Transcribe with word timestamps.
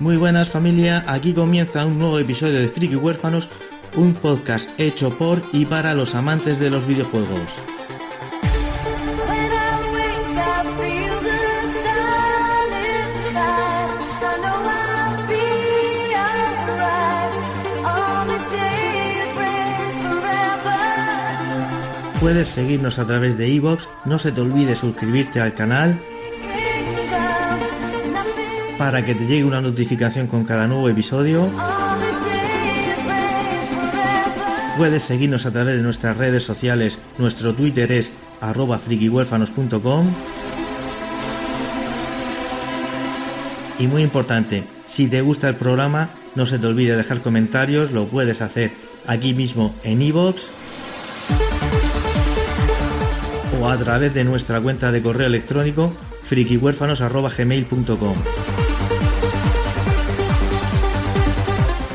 Muy 0.00 0.16
buenas 0.16 0.50
familia, 0.50 1.04
aquí 1.06 1.32
comienza 1.32 1.86
un 1.86 2.00
nuevo 2.00 2.18
episodio 2.18 2.58
de 2.58 2.66
Friki 2.66 2.96
Huérfanos, 2.96 3.48
un 3.94 4.12
podcast 4.12 4.68
hecho 4.76 5.16
por 5.16 5.40
y 5.52 5.66
para 5.66 5.94
los 5.94 6.16
amantes 6.16 6.58
de 6.58 6.68
los 6.68 6.84
videojuegos. 6.86 7.48
Puedes 22.20 22.48
seguirnos 22.48 22.98
a 22.98 23.06
través 23.06 23.38
de 23.38 23.48
iVoox, 23.48 23.86
no 24.06 24.18
se 24.18 24.32
te 24.32 24.40
olvide 24.40 24.74
suscribirte 24.74 25.40
al 25.40 25.54
canal 25.54 26.00
para 28.78 29.04
que 29.04 29.14
te 29.14 29.26
llegue 29.26 29.44
una 29.44 29.60
notificación 29.60 30.26
con 30.26 30.44
cada 30.44 30.66
nuevo 30.66 30.88
episodio. 30.88 31.48
Puedes 34.76 35.04
seguirnos 35.04 35.46
a 35.46 35.52
través 35.52 35.76
de 35.76 35.82
nuestras 35.82 36.16
redes 36.16 36.42
sociales. 36.42 36.98
Nuestro 37.18 37.54
Twitter 37.54 37.92
es 37.92 38.10
arroba 38.40 38.78
frikihuérfanos.com. 38.78 40.06
Y 43.78 43.86
muy 43.86 44.02
importante, 44.02 44.64
si 44.88 45.06
te 45.08 45.20
gusta 45.20 45.48
el 45.48 45.56
programa, 45.56 46.10
no 46.34 46.46
se 46.46 46.58
te 46.58 46.66
olvide 46.66 46.96
dejar 46.96 47.20
comentarios, 47.20 47.92
lo 47.92 48.06
puedes 48.06 48.40
hacer 48.40 48.72
aquí 49.06 49.34
mismo 49.34 49.74
en 49.84 50.00
iVoox 50.02 50.36
o 53.60 53.68
a 53.68 53.76
través 53.76 54.14
de 54.14 54.24
nuestra 54.24 54.60
cuenta 54.60 54.90
de 54.92 55.02
correo 55.02 55.26
electrónico 55.26 55.92
frikihuérfanos.gmail.com 56.28 58.63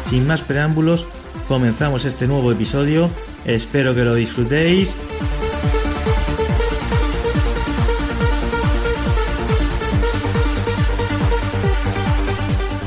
Sin 0.10 0.26
más 0.26 0.42
preámbulos, 0.42 1.06
comenzamos 1.48 2.04
este 2.04 2.26
nuevo 2.26 2.52
episodio. 2.52 3.12
Espero 3.46 3.94
que 3.94 4.04
lo 4.04 4.16
disfrutéis. 4.16 4.90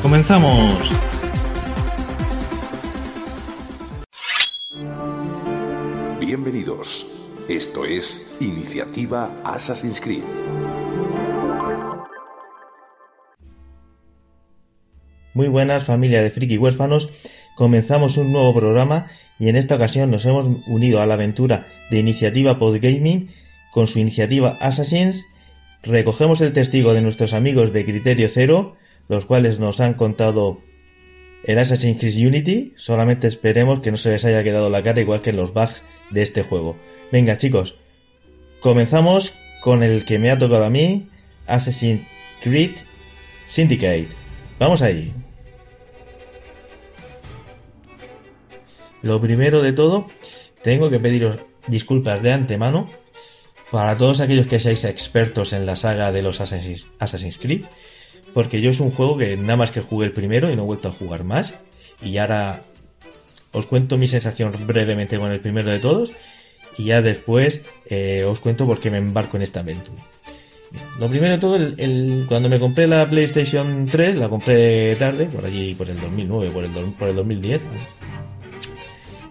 ¡Comenzamos! 0.02 0.90
Bienvenidos. 6.18 7.06
Esto 7.48 7.84
es 7.84 8.36
Iniciativa 8.40 9.30
Assassin's 9.44 10.00
Creed. 10.00 10.24
Muy 15.34 15.48
buenas 15.48 15.84
familia 15.84 16.22
de 16.22 16.28
friki 16.28 16.58
huérfanos, 16.58 17.08
comenzamos 17.54 18.18
un 18.18 18.32
nuevo 18.32 18.54
programa 18.54 19.10
y 19.38 19.48
en 19.48 19.56
esta 19.56 19.76
ocasión 19.76 20.10
nos 20.10 20.26
hemos 20.26 20.46
unido 20.66 21.00
a 21.00 21.06
la 21.06 21.14
aventura 21.14 21.66
de 21.90 21.98
Iniciativa 21.98 22.58
Podgaming 22.58 23.30
con 23.72 23.86
su 23.88 23.98
iniciativa 23.98 24.58
Assassins. 24.60 25.24
Recogemos 25.82 26.42
el 26.42 26.52
testigo 26.52 26.92
de 26.92 27.00
nuestros 27.00 27.32
amigos 27.32 27.72
de 27.72 27.86
Criterio 27.86 28.28
Cero, 28.28 28.76
los 29.08 29.24
cuales 29.24 29.58
nos 29.58 29.80
han 29.80 29.94
contado 29.94 30.60
el 31.44 31.58
Assassin's 31.58 31.98
Creed 31.98 32.26
Unity. 32.26 32.74
Solamente 32.76 33.26
esperemos 33.26 33.80
que 33.80 33.90
no 33.90 33.96
se 33.96 34.10
les 34.10 34.26
haya 34.26 34.44
quedado 34.44 34.68
la 34.68 34.82
cara 34.82 35.00
igual 35.00 35.22
que 35.22 35.30
en 35.30 35.36
los 35.36 35.54
bugs 35.54 35.82
de 36.10 36.20
este 36.20 36.42
juego. 36.42 36.76
Venga 37.10 37.38
chicos, 37.38 37.76
comenzamos 38.60 39.32
con 39.62 39.82
el 39.82 40.04
que 40.04 40.18
me 40.18 40.30
ha 40.30 40.38
tocado 40.38 40.66
a 40.66 40.70
mí, 40.70 41.08
Assassin's 41.46 42.02
Creed 42.42 42.72
Syndicate. 43.46 44.21
Vamos 44.62 44.80
ahí. 44.80 45.12
Lo 49.02 49.20
primero 49.20 49.60
de 49.60 49.72
todo, 49.72 50.06
tengo 50.62 50.88
que 50.88 51.00
pediros 51.00 51.40
disculpas 51.66 52.22
de 52.22 52.30
antemano 52.30 52.88
para 53.72 53.96
todos 53.96 54.20
aquellos 54.20 54.46
que 54.46 54.60
seáis 54.60 54.84
expertos 54.84 55.52
en 55.52 55.66
la 55.66 55.74
saga 55.74 56.12
de 56.12 56.22
los 56.22 56.40
Assassin's, 56.40 57.38
Creed, 57.38 57.64
porque 58.34 58.60
yo 58.60 58.70
es 58.70 58.78
un 58.78 58.92
juego 58.92 59.18
que 59.18 59.36
nada 59.36 59.56
más 59.56 59.72
que 59.72 59.80
jugué 59.80 60.06
el 60.06 60.12
primero 60.12 60.48
y 60.48 60.54
no 60.54 60.62
he 60.62 60.66
vuelto 60.66 60.86
a 60.86 60.92
jugar 60.92 61.24
más, 61.24 61.54
y 62.00 62.18
ahora 62.18 62.62
os 63.50 63.66
cuento 63.66 63.98
mi 63.98 64.06
sensación 64.06 64.52
brevemente 64.64 65.18
con 65.18 65.32
el 65.32 65.40
primero 65.40 65.72
de 65.72 65.80
todos, 65.80 66.12
y 66.78 66.84
ya 66.84 67.02
después 67.02 67.62
eh, 67.86 68.22
os 68.22 68.38
cuento 68.38 68.64
por 68.64 68.78
qué 68.78 68.92
me 68.92 68.98
embarco 68.98 69.36
en 69.36 69.42
esta 69.42 69.58
aventura. 69.58 70.00
Lo 70.98 71.08
primero 71.08 71.32
de 71.32 71.38
todo, 71.38 71.56
el, 71.56 72.24
cuando 72.28 72.48
me 72.48 72.58
compré 72.58 72.86
la 72.86 73.08
PlayStation 73.08 73.86
3, 73.86 74.18
la 74.18 74.28
compré 74.28 74.94
tarde, 74.96 75.26
por 75.26 75.44
allí, 75.44 75.74
por 75.74 75.88
el 75.88 76.00
2009, 76.00 76.50
por 76.50 76.64
el, 76.64 76.70
por 76.70 77.08
el 77.08 77.16
2010. 77.16 77.60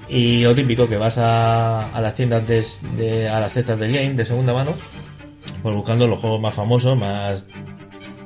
Y 0.09 0.41
lo 0.41 0.53
típico, 0.53 0.89
que 0.89 0.97
vas 0.97 1.17
a, 1.17 1.89
las 2.01 2.15
tiendas 2.15 2.45
de, 2.47 3.29
a 3.29 3.39
las 3.39 3.53
cestas 3.53 3.79
de 3.79 3.87
game 3.91 4.15
de 4.15 4.25
segunda 4.25 4.53
mano, 4.53 4.73
pues 5.63 5.75
buscando 5.75 6.07
los 6.07 6.19
juegos 6.19 6.41
más 6.41 6.53
famosos, 6.53 6.97
más 6.97 7.43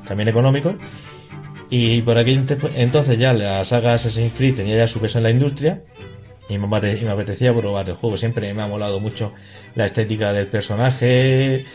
también 0.07 0.29
económicos. 0.29 0.75
Y 1.69 2.01
por 2.01 2.17
aquí 2.17 2.39
entonces 2.75 3.19
ya 3.19 3.33
la 3.33 3.65
saga 3.65 3.93
Assassin's 3.93 4.33
Creed 4.33 4.55
tenía 4.55 4.77
ya 4.77 4.87
su 4.87 4.99
peso 4.99 5.17
en 5.17 5.23
la 5.23 5.29
industria 5.31 5.83
y 6.47 6.57
me, 6.57 6.67
apetecía 7.09 7.53
probar 7.53 7.89
el 7.89 7.95
juego. 7.95 8.17
Siempre 8.17 8.53
me 8.53 8.61
ha 8.61 8.67
molado 8.67 8.99
mucho 8.99 9.33
la 9.75 9.85
estética 9.85 10.31
del 10.33 10.47
personaje, 10.47 11.65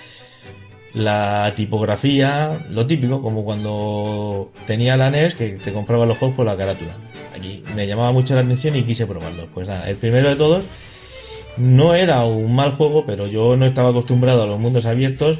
la 0.94 1.52
tipografía, 1.54 2.66
lo 2.68 2.86
típico, 2.86 3.22
como 3.22 3.44
cuando 3.44 4.50
tenía 4.66 4.96
la 4.96 5.10
NES 5.10 5.34
que 5.34 5.50
te 5.50 5.72
compraba 5.72 6.06
los 6.06 6.18
juegos 6.18 6.36
por 6.36 6.46
la 6.46 6.56
carátula. 6.56 6.92
Aquí 7.34 7.62
me 7.74 7.86
llamaba 7.86 8.12
mucho 8.12 8.34
la 8.34 8.40
atención 8.40 8.76
y 8.76 8.82
quise 8.82 9.06
probarlo. 9.06 9.46
Pues 9.54 9.68
nada, 9.68 9.88
el 9.88 9.96
primero 9.96 10.28
de 10.28 10.36
todos 10.36 10.64
no 11.56 11.94
era 11.94 12.24
un 12.24 12.54
mal 12.54 12.72
juego, 12.72 13.04
pero 13.06 13.26
yo 13.26 13.56
no 13.56 13.66
estaba 13.66 13.90
acostumbrado 13.90 14.42
a 14.42 14.46
los 14.46 14.58
mundos 14.58 14.86
abiertos. 14.86 15.38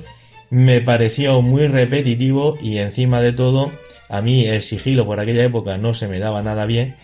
Me 0.51 0.81
pareció 0.81 1.43
muy 1.43 1.67
repetitivo 1.67 2.57
y 2.61 2.79
encima 2.79 3.21
de 3.21 3.33
todo, 3.33 3.71
a 4.09 4.21
mí 4.21 4.47
el 4.47 4.63
sigilo 4.63 5.07
por 5.07 5.21
aquella 5.21 5.45
época 5.45 5.79
no 5.79 5.95
se 5.95 6.09
me 6.09 6.19
daba 6.19 6.43
nada 6.43 6.67
bien. 6.67 6.97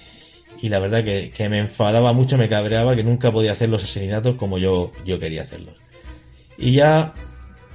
Y 0.63 0.69
la 0.69 0.79
verdad 0.79 1.05
que, 1.05 1.31
que 1.37 1.49
me 1.49 1.59
enfadaba 1.59 2.13
mucho, 2.13 2.39
me 2.39 2.49
cabreaba 2.49 2.97
que 2.97 3.05
nunca 3.05 3.31
podía 3.31 3.53
hacer 3.53 3.69
los 3.69 3.85
asesinatos 3.85 4.37
como 4.37 4.59
yo, 4.59 4.91
yo 5.05 5.19
quería 5.19 5.43
hacerlos. 5.43 5.75
Y 6.57 6.73
ya 6.73 7.13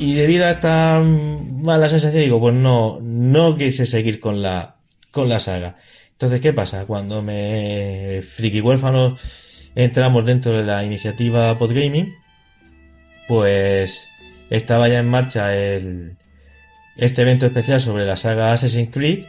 y 0.01 0.15
debido 0.15 0.45
a 0.47 0.51
esta 0.53 0.99
mala 0.99 1.87
sensación, 1.87 2.23
digo, 2.23 2.39
pues 2.39 2.55
no, 2.55 2.97
no 3.03 3.55
quise 3.55 3.85
seguir 3.85 4.19
con 4.19 4.41
la, 4.41 4.77
con 5.11 5.29
la 5.29 5.39
saga. 5.39 5.77
Entonces, 6.13 6.41
¿qué 6.41 6.53
pasa? 6.53 6.85
Cuando 6.87 7.21
me 7.21 8.23
friki 8.23 8.61
huérfanos 8.61 9.19
entramos 9.75 10.25
dentro 10.25 10.53
de 10.53 10.63
la 10.63 10.83
iniciativa 10.83 11.55
Podgaming, 11.59 12.15
pues 13.27 14.09
estaba 14.49 14.89
ya 14.89 14.97
en 14.97 15.07
marcha 15.07 15.55
el, 15.55 16.17
este 16.97 17.21
evento 17.21 17.45
especial 17.45 17.79
sobre 17.79 18.03
la 18.03 18.17
saga 18.17 18.53
Assassin's 18.53 18.89
Creed. 18.89 19.25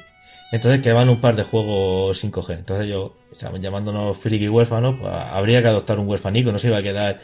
Entonces 0.53 0.81
quedaban 0.81 1.11
un 1.11 1.21
par 1.21 1.37
de 1.37 1.43
juegos 1.43 2.21
sin 2.21 2.31
coger. 2.31 2.61
Entonces 2.61 2.87
yo, 2.87 3.19
llamándonos 3.61 4.17
friki 4.17 4.49
huérfanos, 4.49 4.97
pues 4.99 5.13
habría 5.13 5.61
que 5.61 5.69
adoptar 5.69 5.99
un 5.99 6.09
huérfanico, 6.09 6.51
no 6.51 6.59
se 6.59 6.69
iba 6.69 6.79
a 6.79 6.83
quedar 6.83 7.21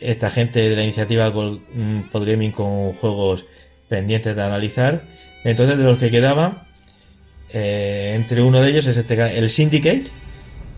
esta 0.00 0.30
gente 0.30 0.68
de 0.68 0.76
la 0.76 0.82
iniciativa 0.82 1.32
Podgaming 1.32 2.52
con 2.52 2.92
juegos 2.94 3.46
pendientes 3.88 4.34
de 4.36 4.42
analizar. 4.42 5.02
Entonces, 5.44 5.78
de 5.78 5.84
los 5.84 5.98
que 5.98 6.10
quedaban, 6.10 6.62
eh, 7.52 8.14
entre 8.16 8.42
uno 8.42 8.60
de 8.60 8.70
ellos 8.70 8.86
es 8.86 8.96
este, 8.96 9.38
el 9.38 9.50
Syndicate, 9.50 10.04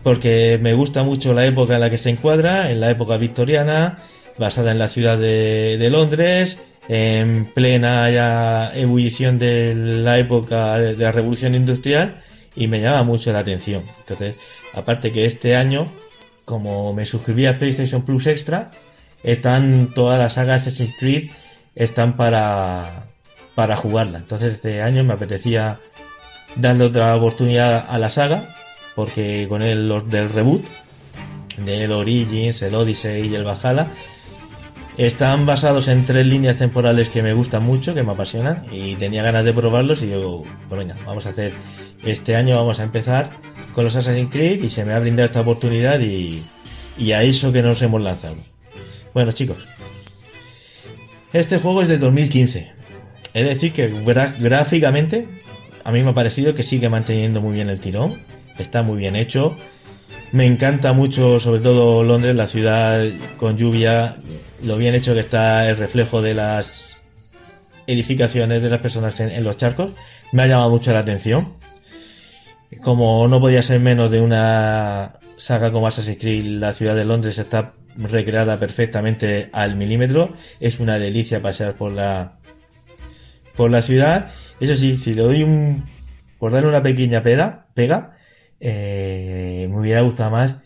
porque 0.03 0.59
me 0.61 0.73
gusta 0.73 1.03
mucho 1.03 1.33
la 1.33 1.45
época 1.45 1.75
en 1.75 1.81
la 1.81 1.89
que 1.89 1.97
se 1.97 2.09
encuadra, 2.09 2.71
en 2.71 2.79
la 2.79 2.91
época 2.91 3.17
victoriana, 3.17 4.03
basada 4.37 4.71
en 4.71 4.79
la 4.79 4.87
ciudad 4.87 5.17
de, 5.17 5.87
Londres, 5.89 6.59
en 6.87 7.45
plena 7.45 8.09
ya 8.11 8.71
ebullición 8.75 9.39
de 9.39 9.73
la 9.75 10.19
época 10.19 10.77
de 10.77 10.95
la 10.95 11.11
revolución 11.11 11.55
industrial, 11.55 12.21
y 12.55 12.67
me 12.67 12.81
llama 12.81 13.03
mucho 13.03 13.33
la 13.33 13.39
atención. 13.39 13.83
Entonces, 13.99 14.35
aparte 14.73 15.11
que 15.11 15.25
este 15.25 15.55
año, 15.55 15.87
como 16.45 16.93
me 16.93 17.05
suscribí 17.05 17.45
a 17.45 17.57
PlayStation 17.57 18.03
Plus 18.03 18.27
Extra, 18.27 18.69
están 19.27 19.91
todas 19.93 20.17
las 20.17 20.33
sagas 20.33 20.61
Assassin's 20.61 20.95
Creed 20.97 21.29
están 21.75 22.15
para, 22.15 23.07
para 23.55 23.75
jugarla. 23.75 24.19
Entonces 24.19 24.55
este 24.55 24.81
año 24.81 25.03
me 25.03 25.13
apetecía 25.13 25.79
darle 26.55 26.85
otra 26.85 27.15
oportunidad 27.15 27.85
a 27.87 27.99
la 27.99 28.09
saga 28.09 28.43
porque 28.95 29.45
con 29.47 29.61
el 29.61 29.87
los 29.87 30.09
del 30.09 30.29
reboot, 30.29 30.65
del 31.57 31.91
Origins, 31.91 32.61
el 32.63 32.73
Odyssey 32.73 33.27
y 33.27 33.35
el 33.35 33.43
Valhalla, 33.43 33.87
están 34.97 35.45
basados 35.45 35.87
en 35.87 36.05
tres 36.05 36.25
líneas 36.25 36.57
temporales 36.57 37.09
que 37.09 37.21
me 37.21 37.33
gustan 37.33 37.63
mucho, 37.63 37.93
que 37.93 38.01
me 38.01 38.13
apasionan, 38.13 38.63
y 38.71 38.95
tenía 38.95 39.21
ganas 39.21 39.45
de 39.45 39.53
probarlos 39.53 40.01
y 40.01 40.07
digo, 40.07 40.43
pues 40.67 40.79
venga, 40.79 40.95
vamos 41.05 41.27
a 41.27 41.29
hacer, 41.29 41.53
este 42.03 42.35
año 42.35 42.55
vamos 42.55 42.79
a 42.79 42.83
empezar 42.83 43.29
con 43.75 43.85
los 43.85 43.95
Assassin's 43.95 44.31
Creed 44.31 44.63
y 44.63 44.69
se 44.71 44.83
me 44.83 44.93
ha 44.93 44.99
brindado 44.99 45.27
esta 45.27 45.41
oportunidad 45.41 45.99
y, 45.99 46.41
y 46.97 47.11
a 47.11 47.21
eso 47.21 47.51
que 47.51 47.61
nos 47.61 47.79
hemos 47.83 48.01
lanzado. 48.01 48.37
Bueno 49.17 49.31
chicos, 49.31 49.57
este 51.33 51.57
juego 51.57 51.81
es 51.81 51.87
de 51.87 51.97
2015. 51.97 52.71
Es 53.33 53.47
decir, 53.47 53.73
que 53.73 53.87
gráficamente 53.87 55.27
a 55.83 55.91
mí 55.91 56.03
me 56.03 56.11
ha 56.11 56.13
parecido 56.13 56.53
que 56.53 56.61
sigue 56.61 56.87
manteniendo 56.87 57.41
muy 57.41 57.55
bien 57.55 57.67
el 57.71 57.79
tirón. 57.79 58.13
Está 58.59 58.83
muy 58.83 58.99
bien 58.99 59.15
hecho. 59.15 59.57
Me 60.33 60.45
encanta 60.45 60.93
mucho, 60.93 61.39
sobre 61.39 61.61
todo 61.61 62.03
Londres, 62.03 62.35
la 62.35 62.45
ciudad 62.45 63.07
con 63.37 63.57
lluvia, 63.57 64.17
lo 64.63 64.77
bien 64.77 64.93
hecho 64.93 65.15
que 65.15 65.21
está 65.21 65.67
el 65.67 65.77
reflejo 65.77 66.21
de 66.21 66.35
las 66.35 66.97
edificaciones 67.87 68.61
de 68.61 68.69
las 68.69 68.81
personas 68.81 69.19
en, 69.19 69.43
los 69.43 69.57
charcos. 69.57 69.93
Me 70.31 70.43
ha 70.43 70.47
llamado 70.47 70.69
mucho 70.69 70.93
la 70.93 70.99
atención. 70.99 71.55
Como 72.83 73.27
no 73.27 73.39
podía 73.39 73.63
ser 73.63 73.79
menos 73.79 74.11
de 74.11 74.21
una 74.21 75.13
saga 75.37 75.71
como 75.71 75.87
Assassin's 75.87 76.19
Creed, 76.19 76.59
la 76.59 76.71
ciudad 76.73 76.95
de 76.95 77.05
Londres 77.05 77.39
está 77.39 77.73
recreada 77.97 78.59
perfectamente 78.59 79.49
al 79.53 79.75
milímetro. 79.75 80.33
Es 80.59 80.79
una 80.79 80.99
delicia 80.99 81.41
pasear 81.41 81.73
por 81.73 81.91
la 81.91 82.37
por 83.55 83.71
la 83.71 83.81
ciudad. 83.81 84.31
Eso 84.59 84.75
sí, 84.75 84.97
si 84.97 85.13
le 85.13 85.23
doy 85.23 85.43
un 85.43 85.85
por 86.39 86.51
darle 86.51 86.69
una 86.69 86.83
pequeña 86.83 87.23
pega, 87.23 87.67
pega, 87.73 88.17
eh, 88.59 89.67
me 89.69 89.79
hubiera 89.79 90.01
gustado 90.01 90.31
más 90.31 90.57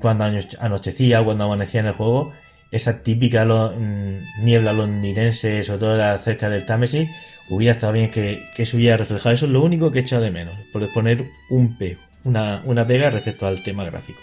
cuando 0.00 0.24
anochecía 0.60 1.24
cuando 1.24 1.44
amanecía 1.44 1.80
en 1.80 1.86
el 1.86 1.92
juego 1.92 2.32
esa 2.74 3.02
típica 3.04 3.44
mm, 3.44 4.44
niebla 4.44 4.72
londinense, 4.72 5.62
sobre 5.62 5.78
todo 5.78 6.18
cerca 6.18 6.50
del 6.50 6.66
Támesis, 6.66 7.08
hubiera 7.48 7.72
estado 7.72 7.92
bien 7.92 8.10
que, 8.10 8.42
que 8.56 8.66
se 8.66 8.76
hubiera 8.76 8.96
reflejado. 8.96 9.32
Eso 9.32 9.46
es 9.46 9.52
lo 9.52 9.62
único 9.62 9.92
que 9.92 10.00
he 10.00 10.02
echado 10.02 10.22
de 10.22 10.32
menos, 10.32 10.56
por 10.72 10.92
poner 10.92 11.24
un 11.50 11.78
pego, 11.78 12.00
una, 12.24 12.62
una 12.64 12.84
pega 12.84 13.10
respecto 13.10 13.46
al 13.46 13.62
tema 13.62 13.84
gráfico. 13.84 14.18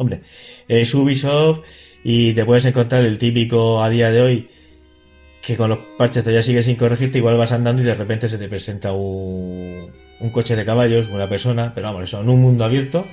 Hombre, 0.00 0.22
es 0.66 0.94
Ubisoft 0.94 1.60
y 2.02 2.32
te 2.32 2.46
puedes 2.46 2.64
encontrar 2.64 3.04
el 3.04 3.18
típico 3.18 3.82
a 3.82 3.90
día 3.90 4.10
de 4.10 4.22
hoy 4.22 4.48
que 5.42 5.58
con 5.58 5.68
los 5.68 5.78
parches 5.98 6.22
todavía 6.22 6.42
sigue 6.42 6.62
sin 6.62 6.76
corregirte, 6.76 7.18
igual 7.18 7.36
vas 7.36 7.52
andando 7.52 7.82
y 7.82 7.84
de 7.84 7.94
repente 7.94 8.26
se 8.26 8.38
te 8.38 8.48
presenta 8.48 8.92
un, 8.92 9.90
un 10.20 10.30
coche 10.30 10.56
de 10.56 10.64
caballos, 10.64 11.08
una 11.08 11.28
persona, 11.28 11.72
pero 11.74 11.88
vamos, 11.88 12.04
eso 12.04 12.18
en 12.18 12.30
un 12.30 12.40
mundo 12.40 12.64
abierto 12.64 13.04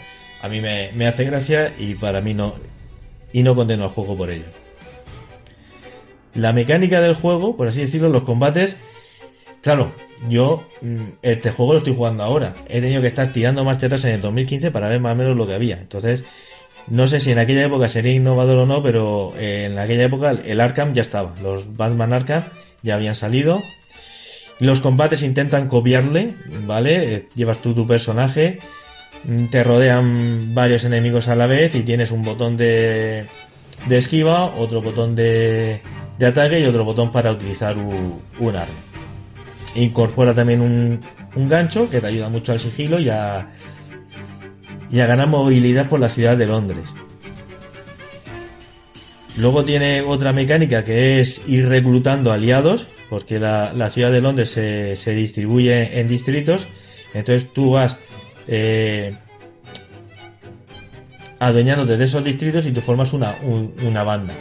a 0.42 0.48
mí 0.48 0.62
me, 0.62 0.92
me 0.94 1.08
hace 1.08 1.26
gracia 1.26 1.74
y 1.78 1.96
para 1.96 2.22
mí 2.22 2.34
no, 2.34 2.56
y 3.34 3.44
no 3.44 3.54
condeno 3.54 3.84
al 3.84 3.90
juego 3.90 4.16
por 4.16 4.30
ello. 4.30 4.46
La 6.36 6.54
mecánica 6.54 7.02
del 7.02 7.16
juego, 7.16 7.58
por 7.58 7.68
así 7.68 7.82
decirlo, 7.82 8.08
los 8.08 8.24
combates, 8.24 8.78
claro, 9.62 9.92
yo 10.30 10.66
mm, 10.82 11.18
este 11.22 11.52
juego 11.52 11.74
lo 11.74 11.80
estoy 11.80 11.96
jugando 11.96 12.24
ahora. 12.24 12.54
He 12.70 12.80
tenido 12.80 13.02
que 13.02 13.08
estar 13.08 13.34
tirando 13.34 13.66
más 13.66 13.84
en 13.84 14.12
el 14.12 14.22
2015 14.22 14.72
para 14.72 14.88
ver 14.88 15.02
más 15.02 15.16
o 15.16 15.18
menos 15.18 15.36
lo 15.36 15.46
que 15.46 15.54
había. 15.54 15.80
Entonces, 15.80 16.24
no 16.90 17.08
sé 17.08 17.20
si 17.20 17.32
en 17.32 17.40
aquella 17.40 17.66
época 17.66 17.90
sería 17.90 18.14
innovador 18.14 18.60
o 18.60 18.66
no, 18.66 18.82
pero 18.82 19.34
en 19.38 19.78
aquella 19.78 20.06
época 20.06 20.32
el 20.32 20.62
Arkham 20.62 20.94
ya 20.94 21.02
estaba. 21.02 21.34
Los 21.42 21.76
Batman 21.76 22.14
Arkham 22.14 22.44
ya 22.82 22.96
habían 22.96 23.16
salido. 23.16 23.62
Los 24.60 24.82
combates 24.82 25.22
intentan 25.22 25.68
copiarle, 25.68 26.34
¿vale? 26.66 27.16
Eh, 27.16 27.28
llevas 27.36 27.62
tú 27.62 27.76
tu 27.76 27.86
personaje, 27.86 28.58
mm, 29.26 29.48
te 29.48 29.64
rodean 29.64 30.56
varios 30.56 30.84
enemigos 30.84 31.28
a 31.28 31.36
la 31.36 31.46
vez 31.46 31.76
y 31.76 31.84
tienes 31.84 32.10
un 32.10 32.24
botón 32.24 32.58
de, 32.58 33.26
de 33.88 33.98
esquiva, 33.98 34.46
otro 34.46 34.82
botón 34.82 35.14
de, 35.14 35.82
de 36.18 36.26
ataque 36.26 36.60
y 36.60 36.66
otro 36.66 36.86
botón 36.86 37.12
para 37.12 37.32
utilizar 37.32 37.76
un, 37.78 38.56
arma. 38.56 38.74
Incorpora 39.76 40.34
también 40.34 40.62
un, 40.62 41.00
un 41.36 41.50
gancho 41.50 41.88
que 41.88 42.02
te 42.02 42.08
ayuda 42.08 42.30
mucho 42.30 42.52
al 42.52 42.60
sigilo 42.60 43.00
y 43.00 43.10
a, 43.10 43.48
y 44.92 45.00
a 45.00 45.06
ganar 45.06 45.28
movilidad 45.28 45.90
por 45.90 46.00
la 46.00 46.10
ciudad 46.10 46.38
de 46.38 46.48
Londres. 46.48 46.86
Luego 49.38 49.64
tiene 49.64 50.02
otra 50.02 50.34
mecánica 50.34 50.84
que 50.84 51.20
es 51.20 51.42
ir 51.48 51.70
reclutando 51.70 52.32
aliados, 52.32 52.88
porque 53.10 53.40
la, 53.40 53.90
ciudad 53.92 54.12
de 54.12 54.22
Londres 54.22 54.50
se, 54.50 54.96
se, 54.96 55.12
distribuye 55.12 56.00
en 56.00 56.08
distritos, 56.08 56.68
entonces 57.14 57.54
tú 57.54 57.72
vas 57.72 57.98
eh, 58.48 59.14
adueñándote 61.40 61.98
de 61.98 62.06
esos 62.06 62.24
distritos 62.24 62.66
y 62.66 62.72
tú 62.72 62.82
formas 62.82 63.14
una, 63.14 63.36
una 63.44 64.04
banda. 64.04 64.34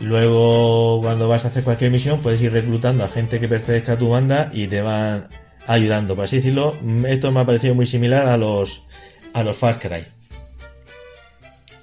Luego, 0.00 1.00
cuando 1.00 1.28
vas 1.28 1.44
a 1.44 1.48
hacer 1.48 1.64
cualquier 1.64 1.90
misión, 1.90 2.20
puedes 2.20 2.42
ir 2.42 2.52
reclutando 2.52 3.04
a 3.04 3.08
gente 3.08 3.40
que 3.40 3.48
pertenezca 3.48 3.92
a 3.92 3.98
tu 3.98 4.10
banda 4.10 4.50
y 4.52 4.66
te 4.66 4.82
van 4.82 5.28
ayudando, 5.66 6.14
por 6.14 6.24
así 6.24 6.36
decirlo. 6.36 6.74
Esto 7.06 7.32
me 7.32 7.40
ha 7.40 7.46
parecido 7.46 7.74
muy 7.74 7.86
similar 7.86 8.26
a 8.26 8.36
los 8.36 8.82
a 9.34 9.42
los 9.42 9.56
Far 9.56 9.78
Cry. 9.78 10.06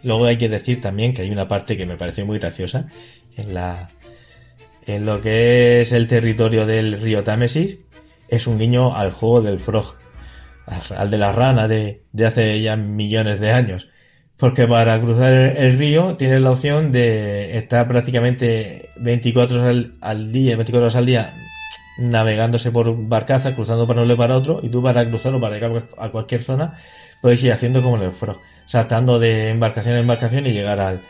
Luego 0.04 0.26
hay 0.26 0.38
que 0.38 0.50
decir 0.50 0.82
también 0.82 1.14
que 1.14 1.22
hay 1.22 1.30
una 1.30 1.48
parte 1.48 1.78
que 1.78 1.86
me 1.86 1.98
pareció 1.98 2.26
muy 2.26 2.40
graciosa 2.40 2.88
en 3.38 3.54
la 3.54 3.92
en 4.88 5.06
lo 5.06 5.22
que 5.22 5.82
es 5.82 5.92
el 5.92 6.08
territorio 6.08 6.66
del 6.66 7.00
río 7.00 7.24
Támesis 7.24 7.78
es 8.28 8.48
un 8.48 8.58
guiño 8.58 8.96
al 8.96 9.12
juego 9.12 9.42
del 9.42 9.60
Frog, 9.60 9.94
al 10.96 11.12
de 11.12 11.18
la 11.18 11.32
rana 11.34 11.68
de, 11.68 12.04
de 12.14 12.26
hace 12.26 12.62
ya 12.62 12.76
millones 12.78 13.40
de 13.40 13.52
años. 13.52 13.90
Porque 14.38 14.68
para 14.68 15.00
cruzar 15.00 15.34
el, 15.34 15.78
río 15.78 16.16
tienes 16.16 16.42
la 16.42 16.52
opción 16.52 16.92
de 16.92 17.58
estar 17.58 17.88
prácticamente 17.88 18.90
24 18.96 19.58
horas 19.58 19.70
al, 19.70 19.94
al 20.02 20.32
día, 20.32 20.56
24 20.56 20.86
horas 20.86 20.96
al 20.96 21.06
día 21.06 21.34
navegándose 22.00 22.72
por 22.72 23.08
barcaza, 23.08 23.54
cruzando 23.54 23.86
para 23.86 24.02
un 24.02 24.08
lado 24.08 24.18
para 24.18 24.36
otro, 24.36 24.60
y 24.64 24.70
tú 24.70 24.82
para 24.82 25.08
cruzarlo 25.08 25.40
para 25.40 25.56
llegar 25.56 25.84
a 25.98 26.10
cualquier 26.10 26.42
zona, 26.42 26.78
puedes 27.22 27.44
ir 27.44 27.52
haciendo 27.52 27.82
como 27.82 27.98
en 27.98 28.04
el 28.04 28.12
Frog, 28.12 28.38
saltando 28.66 29.20
de 29.20 29.50
embarcación 29.50 29.96
en 29.96 30.02
embarcación 30.02 30.48
y 30.48 30.52
llegar 30.52 30.80
al, 30.80 31.02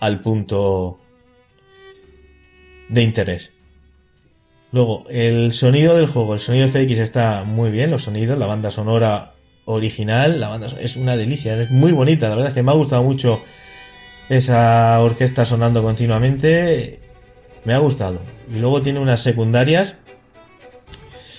al 0.00 0.20
punto 0.20 0.98
de 2.88 3.02
interés. 3.02 3.52
Luego, 4.72 5.04
el 5.08 5.52
sonido 5.52 5.96
del 5.96 6.06
juego, 6.06 6.34
el 6.34 6.40
sonido 6.40 6.68
FX 6.68 6.98
está 6.98 7.44
muy 7.44 7.70
bien, 7.70 7.90
los 7.90 8.04
sonidos, 8.04 8.38
la 8.38 8.46
banda 8.46 8.70
sonora 8.70 9.34
original, 9.64 10.40
la 10.40 10.48
banda 10.48 10.68
es 10.80 10.96
una 10.96 11.16
delicia, 11.16 11.60
es 11.60 11.70
muy 11.70 11.92
bonita, 11.92 12.28
la 12.28 12.34
verdad 12.34 12.50
es 12.50 12.54
que 12.54 12.62
me 12.62 12.72
ha 12.72 12.74
gustado 12.74 13.02
mucho 13.02 13.42
esa 14.28 15.00
orquesta 15.00 15.44
sonando 15.44 15.82
continuamente, 15.82 17.00
me 17.64 17.74
ha 17.74 17.78
gustado. 17.78 18.20
Y 18.52 18.58
luego 18.58 18.82
tiene 18.82 18.98
unas 19.00 19.20
secundarias 19.20 19.96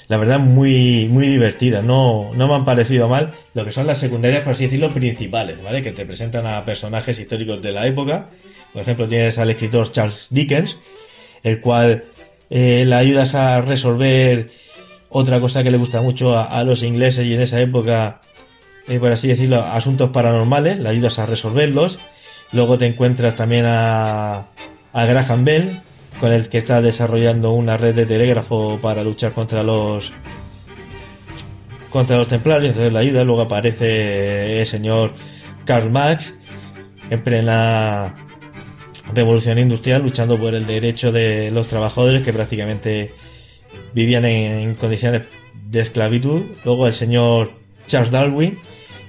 la 0.08 0.18
verdad 0.18 0.40
muy, 0.40 1.08
muy 1.10 1.28
divertida. 1.28 1.82
No, 1.82 2.32
no 2.34 2.48
me 2.48 2.54
han 2.56 2.66
parecido 2.66 3.10
mal 3.10 3.34
lo 3.54 3.66
que 3.66 3.72
son 3.72 3.88
las 3.88 4.00
secundarias, 4.00 4.44
por 4.44 4.54
así 4.54 4.64
decirlo, 4.64 4.92
principales, 4.92 5.62
¿vale? 5.62 5.82
Que 5.82 5.92
te 5.92 6.06
presentan 6.06 6.48
a 6.48 6.64
personajes 6.64 7.20
históricos 7.20 7.62
de 7.62 7.72
la 7.72 7.88
época. 7.88 8.28
Por 8.72 8.82
ejemplo, 8.82 9.08
tienes 9.08 9.38
al 9.38 9.50
escritor 9.50 9.92
Charles 9.92 10.28
Dickens, 10.30 10.78
el 11.44 11.60
cual 11.60 12.04
eh, 12.50 12.86
le 12.86 12.96
ayudas 12.96 13.36
a 13.36 13.60
resolver 13.62 14.48
otra 15.10 15.40
cosa 15.42 15.64
que 15.64 15.72
le 15.72 15.78
gusta 15.78 16.02
mucho 16.02 16.38
a, 16.38 16.64
los 16.64 16.84
ingleses 16.84 17.26
y 17.26 17.34
en 17.34 17.42
esa 17.42 17.60
época, 17.60 18.22
eh, 18.88 19.00
por 19.00 19.12
así 19.12 19.28
decirlo, 19.28 19.62
asuntos 19.62 20.12
paranormales, 20.12 20.80
le 20.80 20.90
ayudas 20.90 21.20
a 21.20 21.26
resolverlos. 21.26 22.00
Luego 22.54 22.78
te 22.78 22.86
encuentras 22.86 23.36
también 23.36 23.66
a, 23.68 24.46
a 24.94 25.06
Graham 25.06 25.44
Bell, 25.44 25.82
con 26.20 26.32
el 26.32 26.50
que 26.50 26.58
está 26.58 26.82
desarrollando 26.82 27.52
una 27.52 27.78
red 27.78 27.96
de 27.96 28.06
telégrafo 28.06 28.80
para 28.82 29.04
luchar 29.04 29.32
contra 29.34 29.64
los 29.64 30.12
contra 31.90 32.18
los 32.18 32.28
templarios, 32.28 32.70
entonces 32.70 32.92
la 32.92 33.00
ayuda, 33.00 33.24
luego 33.24 33.42
aparece 33.42 34.60
el 34.60 34.66
señor 34.66 35.14
Karl 35.66 35.90
Marx 35.90 36.34
en 37.10 37.24
plena 37.24 38.14
revolución 39.14 39.58
industrial 39.58 40.04
luchando 40.04 40.38
por 40.38 40.54
el 40.54 40.68
derecho 40.68 41.12
de 41.12 41.50
los 41.50 41.68
trabajadores 41.68 42.24
que 42.24 42.34
prácticamente 42.34 43.14
vivían 43.94 44.26
en, 44.26 44.76
condiciones 44.76 45.24
de 45.70 45.82
esclavitud. 45.82 46.44
Luego 46.66 46.88
el 46.88 46.94
señor 46.94 47.54
Charles 47.88 48.12
Darwin, 48.12 48.60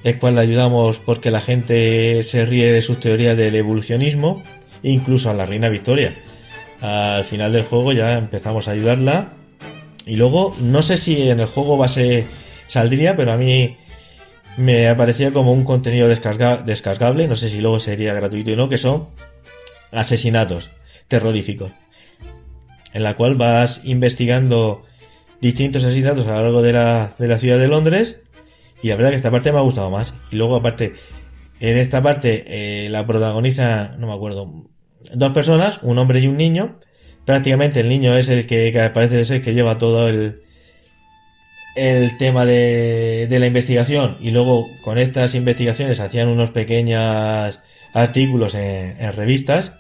el 0.05 0.19
cual 0.19 0.37
le 0.37 0.43
ayudamos 0.43 0.99
porque 0.99 1.33
la 1.33 1.41
gente 1.41 2.23
se 2.23 2.47
ríe 2.47 2.73
de 2.73 2.81
sus 2.81 3.01
teorías 3.01 3.37
del 3.37 3.57
evolucionismo, 3.57 4.43
e 4.83 4.93
incluso 4.93 5.29
a 5.29 5.35
la 5.35 5.47
reina 5.47 5.69
Victoria 5.69 6.15
al 6.81 7.25
final 7.25 7.53
del 7.53 7.65
juego 7.65 7.93
ya 7.93 8.19
empezamos 8.19 8.69
a 8.69 8.73
ayudarla. 8.73 9.33
Y 10.07 10.17
luego, 10.17 10.53
no 10.61 10.83
sé 10.83 10.97
si 10.97 11.29
en 11.29 11.41
el 11.41 11.47
juego 11.47 11.77
base 11.77 12.27
saldría, 12.69 13.17
pero 13.17 13.33
a 13.33 13.37
mí 13.37 13.77
me 14.57 14.89
aparecía 14.89 15.33
como 15.33 15.53
un 15.53 15.65
contenido 15.65 16.09
descargable, 16.09 17.29
no 17.29 17.37
sé 17.37 17.49
si 17.49 17.61
luego 17.61 17.79
sería 17.79 18.15
gratuito 18.15 18.53
o 18.53 18.57
no, 18.57 18.69
que 18.69 18.79
son 18.79 19.07
asesinatos 19.93 20.69
terroríficos, 21.07 21.73
en 22.93 23.03
la 23.03 23.15
cual 23.15 23.35
vas 23.35 23.81
investigando 23.85 24.85
distintos 25.41 25.85
asesinatos 25.85 26.27
a 26.27 26.37
lo 26.37 26.43
largo 26.43 26.63
de 26.63 26.73
la, 26.73 27.15
de 27.19 27.29
la 27.29 27.39
ciudad 27.39 27.59
de 27.59 27.69
Londres 27.69 28.17
Y 28.83 28.89
la 28.89 28.97
verdad 28.97 29.11
que 29.11 29.17
esta 29.17 29.31
parte 29.31 29.53
me 29.53 29.59
ha 29.59 29.63
gustado 29.63 29.91
más. 29.91 30.13
Y 30.33 30.37
luego 30.37 30.57
aparte, 30.57 30.95
en 31.61 31.77
esta 31.77 32.03
parte 32.03 32.45
eh, 32.47 32.89
la 32.89 33.07
protagoniza, 33.07 33.97
no 33.99 34.09
me 34.09 34.13
acuerdo, 34.13 34.69
dos 35.15 35.33
personas, 35.33 35.81
un 35.83 35.99
hombre 35.99 36.21
y 36.21 36.27
un 36.27 36.37
niño. 36.37 36.79
Prácticamente 37.25 37.81
el 37.81 37.89
niño 37.89 38.17
es 38.17 38.29
el 38.29 38.47
que, 38.47 38.73
parece 38.95 39.25
ser 39.25 39.43
que 39.43 39.55
lleva 39.55 39.79
todo 39.79 40.09
el, 40.09 40.43
el 41.77 42.17
tema 42.17 42.47
de, 42.47 43.27
de, 43.29 43.39
la 43.39 43.47
investigación 43.47 44.17
y 44.21 44.31
luego 44.31 44.67
con 44.83 44.99
estas 44.99 45.35
investigaciones 45.35 46.01
hacían 46.01 46.29
unos 46.29 46.51
pequeños 46.51 47.61
artículos 47.93 48.55
en, 48.55 48.97
en, 48.99 49.13
revistas, 49.13 49.73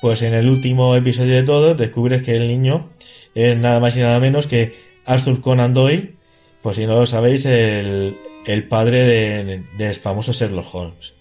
pues 0.00 0.22
en 0.22 0.34
el 0.34 0.48
último 0.48 0.94
episodio 0.94 1.34
de 1.34 1.42
todo 1.42 1.74
descubres 1.74 2.22
que 2.22 2.36
el 2.36 2.46
niño 2.46 2.90
es 3.34 3.56
nada 3.58 3.80
más 3.80 3.96
y 3.96 4.00
nada 4.00 4.20
menos 4.20 4.46
que 4.46 4.74
Arthur 5.04 5.40
Conan 5.40 5.74
Doyle, 5.74 6.14
pues 6.62 6.76
si 6.76 6.86
no 6.86 7.00
lo 7.00 7.06
sabéis, 7.06 7.44
el, 7.44 8.16
el 8.46 8.68
padre 8.68 9.04
del 9.04 9.64
de 9.76 9.94
famoso 9.94 10.32
Sherlock 10.32 10.74
Holmes. 10.74 11.14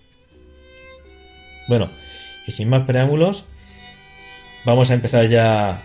Bueno, 1.67 1.89
y 2.45 2.51
sin 2.51 2.69
más 2.69 2.83
preámbulos, 2.83 3.45
vamos 4.65 4.91
a 4.91 4.93
empezar 4.93 5.27
ya 5.27 5.81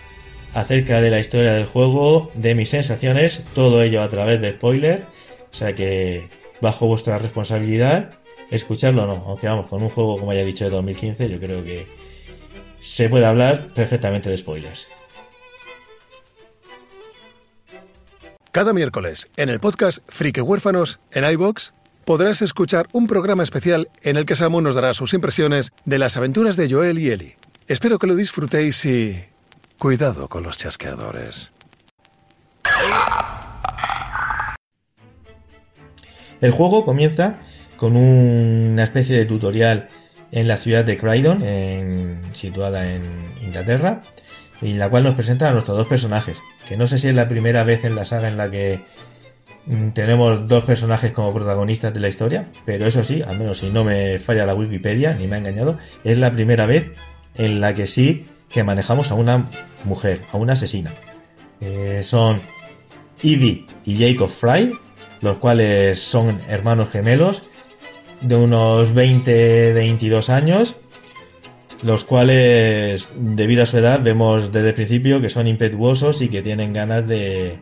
acerca 0.55 1.01
de 1.01 1.11
la 1.11 1.21
historia 1.21 1.53
del 1.53 1.67
juego, 1.67 2.31
de 2.35 2.55
mis 2.55 2.71
sensaciones, 2.71 3.43
todo 3.55 3.83
ello 3.83 4.03
a 4.03 4.09
través 4.09 4.41
de 4.41 4.53
spoiler, 4.53 5.05
o 5.51 5.55
sea 5.55 5.75
que 5.75 6.29
bajo 6.61 6.87
vuestra 6.87 7.19
responsabilidad, 7.19 8.11
escucharlo 8.51 9.05
o 9.05 9.07
no, 9.07 9.25
aunque 9.27 9.47
vamos, 9.47 9.69
con 9.69 9.83
un 9.83 9.91
juego 9.91 10.19
como 10.19 10.33
ya 10.33 10.41
he 10.41 10.45
dicho 10.45 10.65
de 10.65 10.71
2015, 10.71 11.29
yo 11.29 11.39
creo 11.39 11.63
que 11.65 11.87
se 12.81 13.09
puede 13.09 13.27
hablar 13.27 13.73
perfectamente 13.75 14.31
de 14.31 14.37
spoilers. 14.37 14.87
Cada 18.51 18.73
miércoles, 18.73 19.29
en 19.37 19.51
el 19.51 19.61
podcast 19.61 19.99
Frique 20.09 20.41
Huérfanos, 20.41 21.01
en 21.13 21.25
iBox, 21.31 21.75
podrás 22.09 22.41
escuchar 22.41 22.89
un 22.93 23.07
programa 23.07 23.43
especial 23.43 23.91
en 24.03 24.17
el 24.17 24.25
que 24.25 24.35
Samu 24.35 24.63
nos 24.63 24.75
dará 24.75 24.95
sus 24.95 25.13
impresiones 25.13 25.73
de 25.85 25.99
las 25.99 26.17
aventuras 26.17 26.57
de 26.57 26.73
Joel 26.73 26.99
y 26.99 27.11
Ellie. 27.11 27.37
Espero 27.67 27.99
que 27.99 28.07
lo 28.07 28.17
disfrutéis 28.17 28.83
y... 28.87 29.15
Cuidado 29.77 30.27
con 30.27 30.43
los 30.43 30.57
chasqueadores. 30.57 31.53
El 36.41 36.51
juego 36.51 36.87
comienza 36.87 37.41
con 37.77 37.95
una 37.95 38.85
especie 38.85 39.15
de 39.15 39.27
tutorial 39.27 39.91
en 40.33 40.49
la 40.49 40.57
ciudad 40.57 40.87
de 40.87 40.97
Croydon, 40.97 42.23
situada 42.33 42.91
en 42.91 43.03
Inglaterra, 43.43 44.01
en 44.63 44.79
la 44.79 44.89
cual 44.89 45.05
nos 45.05 45.15
presenta 45.15 45.51
a 45.51 45.53
nuestros 45.53 45.77
dos 45.77 45.87
personajes, 45.87 46.39
que 46.67 46.79
no 46.79 46.87
sé 46.87 46.97
si 46.97 47.09
es 47.09 47.15
la 47.15 47.29
primera 47.29 47.65
vez 47.65 47.85
en 47.85 47.95
la 47.95 48.07
saga 48.07 48.29
en 48.29 48.39
la 48.39 48.51
que 48.51 48.81
tenemos 49.93 50.49
dos 50.49 50.65
personajes 50.65 51.13
como 51.13 51.35
protagonistas 51.35 51.93
de 51.93 52.01
la 52.01 52.09
historia, 52.09 52.47
pero 52.65 52.87
eso 52.87 53.05
sí, 53.05 53.23
al 53.23 53.39
menos 53.39 53.59
si 53.59 53.69
no 53.69 53.85
me 53.85 54.19
falla 54.19 54.47
la 54.47 54.55
Wikipedia, 54.55 55.15
ni 55.15 55.27
me 55.27 55.37
ha 55.37 55.39
engañado, 55.39 55.79
es 56.05 56.19
la 56.19 56.33
primera 56.33 56.67
vez 56.67 56.93
en 57.35 57.61
la 57.61 57.75
que 57.75 57.87
sí 57.87 58.27
que 58.49 58.65
manejamos 58.65 59.11
a 59.11 59.15
una 59.15 59.51
mujer, 59.85 60.21
a 60.33 60.39
una 60.39 60.55
asesina. 60.55 60.91
Eh, 61.61 62.01
son 62.03 62.41
Evie 63.23 63.67
y 63.85 63.99
Jacob 63.99 64.31
Fry, 64.31 64.73
los 65.21 65.37
cuales 65.37 66.01
son 66.01 66.41
hermanos 66.49 66.89
gemelos 66.91 67.43
de 68.23 68.37
unos 68.37 68.95
20-22 68.95 70.31
años, 70.31 70.77
los 71.83 72.05
cuales, 72.05 73.11
debido 73.17 73.65
a 73.65 73.67
su 73.67 73.77
edad, 73.77 74.01
vemos 74.03 74.51
desde 74.51 74.69
el 74.69 74.75
principio 74.75 75.21
que 75.21 75.29
son 75.29 75.47
impetuosos 75.47 76.23
y 76.23 76.29
que 76.29 76.43
tienen 76.43 76.73
ganas 76.73 77.07
de, 77.07 77.59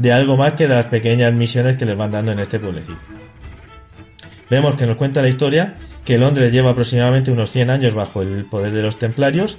de 0.00 0.12
algo 0.12 0.36
más 0.36 0.54
que 0.54 0.66
de 0.66 0.74
las 0.74 0.86
pequeñas 0.86 1.32
misiones 1.32 1.76
que 1.76 1.84
les 1.84 1.96
van 1.96 2.10
dando 2.10 2.32
en 2.32 2.38
este 2.38 2.58
pueblecito. 2.58 2.98
Vemos 4.48 4.76
que 4.76 4.86
nos 4.86 4.96
cuenta 4.96 5.20
la 5.22 5.28
historia 5.28 5.74
que 6.04 6.16
Londres 6.16 6.52
lleva 6.52 6.70
aproximadamente 6.70 7.30
unos 7.30 7.52
100 7.52 7.70
años 7.70 7.94
bajo 7.94 8.22
el 8.22 8.46
poder 8.46 8.72
de 8.72 8.82
los 8.82 8.98
templarios. 8.98 9.58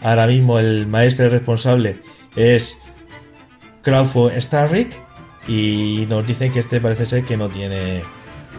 Ahora 0.00 0.26
mismo 0.26 0.58
el 0.58 0.86
maestro 0.88 1.28
responsable 1.30 2.00
es 2.34 2.76
Crawford 3.82 4.38
Starrick 4.40 4.92
y 5.46 6.04
nos 6.08 6.26
dicen 6.26 6.52
que 6.52 6.58
este 6.58 6.80
parece 6.80 7.06
ser 7.06 7.22
que 7.22 7.36
no 7.36 7.48
tiene 7.48 8.02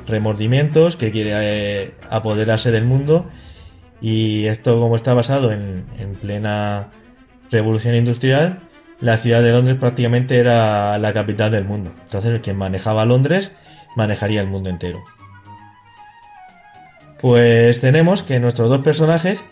remordimientos, 0.07 0.95
que 0.95 1.11
quiere 1.11 1.31
eh, 1.33 1.91
apoderarse 2.09 2.71
del 2.71 2.85
mundo 2.85 3.29
y 3.99 4.45
esto 4.45 4.79
como 4.79 4.95
está 4.95 5.13
basado 5.13 5.51
en, 5.51 5.85
en, 5.99 6.15
plena 6.15 6.91
revolución 7.51 7.95
industrial, 7.95 8.61
la 8.99 9.17
ciudad 9.17 9.41
de 9.41 9.51
Londres 9.51 9.77
prácticamente 9.79 10.37
era 10.37 10.97
la 10.97 11.13
capital 11.13 11.51
del 11.51 11.65
mundo. 11.65 11.91
Entonces 12.03 12.39
quien 12.41 12.57
manejaba 12.57 13.05
Londres 13.05 13.53
manejaría 13.95 14.41
el 14.41 14.47
mundo 14.47 14.69
entero. 14.69 15.03
Pues 17.19 17.79
tenemos 17.79 18.21
que 18.21 18.39
nuestros 18.39 18.69
dos 18.69 18.83
personajes, 18.83 19.43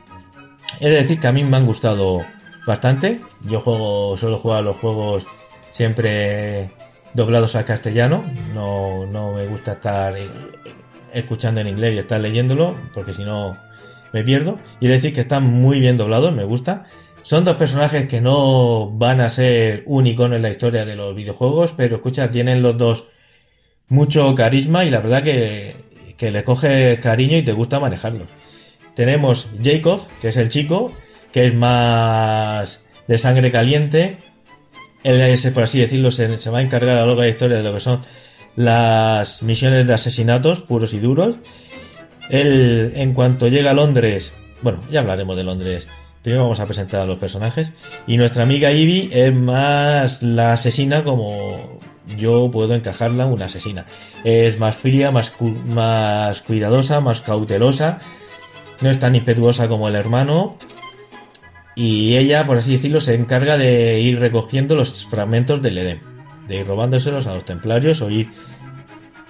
es 0.80 0.92
decir, 0.92 1.20
que 1.20 1.28
a 1.28 1.32
mí 1.32 1.44
me 1.44 1.58
han 1.58 1.66
gustado 1.66 2.24
bastante. 2.68 3.20
Yo 3.50 3.60
juego, 3.60 4.18
suelo 4.18 4.38
jugar 4.38 4.64
los 4.64 4.76
juegos 4.76 5.26
siempre 5.72 6.70
doblados 7.14 7.56
al 7.56 7.66
castellano. 7.66 8.24
No, 8.54 9.06
no 9.08 9.34
me 9.34 9.48
gusta 9.48 9.74
estar 9.74 10.16
escuchando 11.14 11.62
en 11.62 11.68
inglés 11.68 11.96
y 11.96 12.00
estar 12.00 12.20
leyéndolo, 12.20 12.76
porque 12.94 13.14
si 13.14 13.24
no 13.24 13.58
me 14.14 14.24
pierdo. 14.24 14.60
Y 14.80 14.88
decir 14.88 15.14
que 15.14 15.22
están 15.22 15.44
muy 15.44 15.80
bien 15.80 15.98
doblados, 15.98 16.34
me 16.34 16.44
gusta. 16.44 16.86
Son 17.26 17.44
dos 17.44 17.56
personajes 17.56 18.08
que 18.08 18.22
no 18.22 18.92
van 18.92 19.20
a 19.20 19.32
ser 19.32 19.82
un 19.88 20.06
icono 20.06 20.36
en 20.36 20.44
la 20.44 20.52
historia 20.52 20.86
de 20.86 20.96
los 20.96 21.16
videojuegos, 21.16 21.74
pero 21.76 21.96
escucha, 21.96 22.30
tienen 22.30 22.62
los 22.62 22.78
dos 22.78 23.06
mucho 23.90 24.36
carisma 24.36 24.86
y 24.86 24.92
la 24.92 25.00
verdad 25.00 25.24
que, 25.24 25.74
que 26.18 26.30
le 26.30 26.44
coge 26.44 27.00
cariño 27.00 27.36
y 27.36 27.42
te 27.42 27.52
gusta 27.52 27.80
manejarlos. 27.80 28.28
Tenemos 28.94 29.48
Jacob, 29.64 30.02
que 30.22 30.28
es 30.28 30.38
el 30.38 30.50
chico, 30.50 30.92
que 31.32 31.46
es 31.46 31.56
más 31.56 32.80
de 33.08 33.18
sangre 33.18 33.52
caliente. 33.52 34.18
Él 35.04 35.20
es, 35.22 35.48
por 35.48 35.64
así 35.64 35.80
decirlo, 35.80 36.12
se, 36.12 36.28
va 36.52 36.60
a 36.60 36.62
encargar 36.62 37.00
a 37.00 37.08
lo 37.08 37.16
de 37.16 37.22
la 37.24 37.30
historia 37.30 37.58
de 37.58 37.64
lo 37.64 37.74
que 37.74 37.80
son 37.80 38.02
las 38.56 39.42
misiones 39.42 39.88
de 39.88 39.94
asesinatos 39.96 40.62
puros 40.62 40.94
y 40.94 41.00
duros. 41.00 41.38
Él, 42.30 42.94
en 42.96 43.16
cuanto 43.16 43.48
llega 43.48 43.72
a 43.72 43.74
Londres, 43.74 44.32
bueno, 44.62 44.84
ya 44.92 45.00
hablaremos 45.00 45.36
de 45.36 45.44
Londres. 45.44 45.88
Primero 46.26 46.46
vamos 46.46 46.60
a 46.60 46.66
presentar 46.66 47.02
a 47.02 47.06
los 47.06 47.20
personajes. 47.20 47.72
Y 48.08 48.18
nuestra 48.18 48.42
amiga 48.42 48.72
Ivy 48.72 49.12
es 49.14 49.32
más 49.32 50.24
la 50.24 50.54
asesina 50.54 51.04
como 51.04 51.78
yo 52.18 52.50
puedo 52.52 52.74
encajarla 52.74 53.28
una 53.28 53.46
asesina. 53.46 53.86
Es 54.24 54.58
más 54.58 54.76
fría, 54.76 55.12
más, 55.12 55.32
más 55.68 56.42
cuidadosa, 56.42 57.00
más 57.00 57.22
cautelosa. 57.22 58.00
No 58.82 58.90
es 58.90 58.98
tan 58.98 59.14
impetuosa 59.14 59.68
como 59.68 59.88
el 59.88 59.94
hermano. 59.94 60.58
Y 61.76 62.18
ella, 62.18 62.48
por 62.48 62.58
así 62.58 62.72
decirlo, 62.72 63.02
se 63.02 63.14
encarga 63.14 63.60
de 63.60 64.00
ir 64.00 64.20
recogiendo 64.20 64.74
los 64.74 65.06
fragmentos 65.06 65.62
del 65.62 65.78
Edén. 65.78 66.02
De 66.48 66.56
ir 66.56 66.66
robándoselos 66.66 67.28
a 67.28 67.36
los 67.36 67.46
templarios 67.46 68.02
o 68.02 68.10
ir 68.10 68.32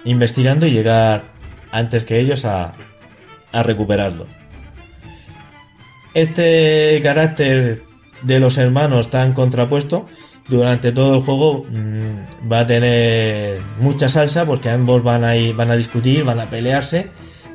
investigando 0.06 0.66
y 0.66 0.70
llegar 0.70 1.24
antes 1.72 2.04
que 2.04 2.20
ellos 2.20 2.46
a, 2.46 2.72
a 3.52 3.62
recuperarlo. 3.62 4.35
Este 6.16 6.98
carácter 7.02 7.82
de 8.22 8.40
los 8.40 8.56
hermanos 8.56 9.10
tan 9.10 9.34
contrapuesto 9.34 10.06
durante 10.48 10.90
todo 10.90 11.16
el 11.16 11.20
juego 11.20 11.66
mmm, 11.70 12.50
va 12.50 12.60
a 12.60 12.66
tener 12.66 13.58
mucha 13.78 14.08
salsa 14.08 14.46
porque 14.46 14.70
ambos 14.70 15.02
van 15.02 15.24
a 15.24 15.36
ir, 15.36 15.54
van 15.54 15.70
a 15.70 15.76
discutir, 15.76 16.24
van 16.24 16.40
a 16.40 16.46
pelearse 16.46 17.08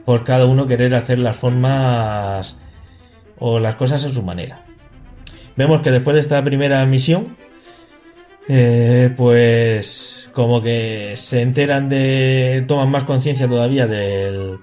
por 0.05 0.23
cada 0.23 0.45
uno 0.45 0.67
querer 0.67 0.93
hacer 0.93 1.17
las 1.17 1.37
formas 1.37 2.59
o 3.39 3.57
las 3.57 3.77
cosas 3.77 4.05
a 4.05 4.09
su 4.09 4.21
manera. 4.21 4.63
Vemos 5.55 5.81
que 5.81 5.89
después 5.89 6.13
de 6.13 6.21
esta 6.21 6.43
primera 6.43 6.85
misión, 6.85 7.35
eh, 8.47 9.11
pues 9.17 10.29
como 10.33 10.61
que 10.61 11.13
se 11.15 11.41
enteran 11.41 11.89
de, 11.89 12.63
toman 12.67 12.91
más 12.91 13.05
conciencia 13.05 13.47
todavía 13.47 13.87
del 13.87 14.59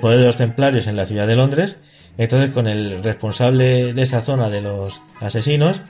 poder 0.00 0.18
de 0.18 0.26
los 0.26 0.34
templarios 0.34 0.88
en 0.88 0.96
la 0.96 1.06
ciudad 1.06 1.28
de 1.28 1.36
Londres. 1.36 1.78
Entonces 2.18 2.52
con 2.52 2.66
el 2.66 3.02
responsable 3.02 3.94
de 3.94 4.02
esa 4.02 4.20
zona 4.20 4.50
de 4.50 4.60
los 4.60 5.00
asesinos, 5.20 5.80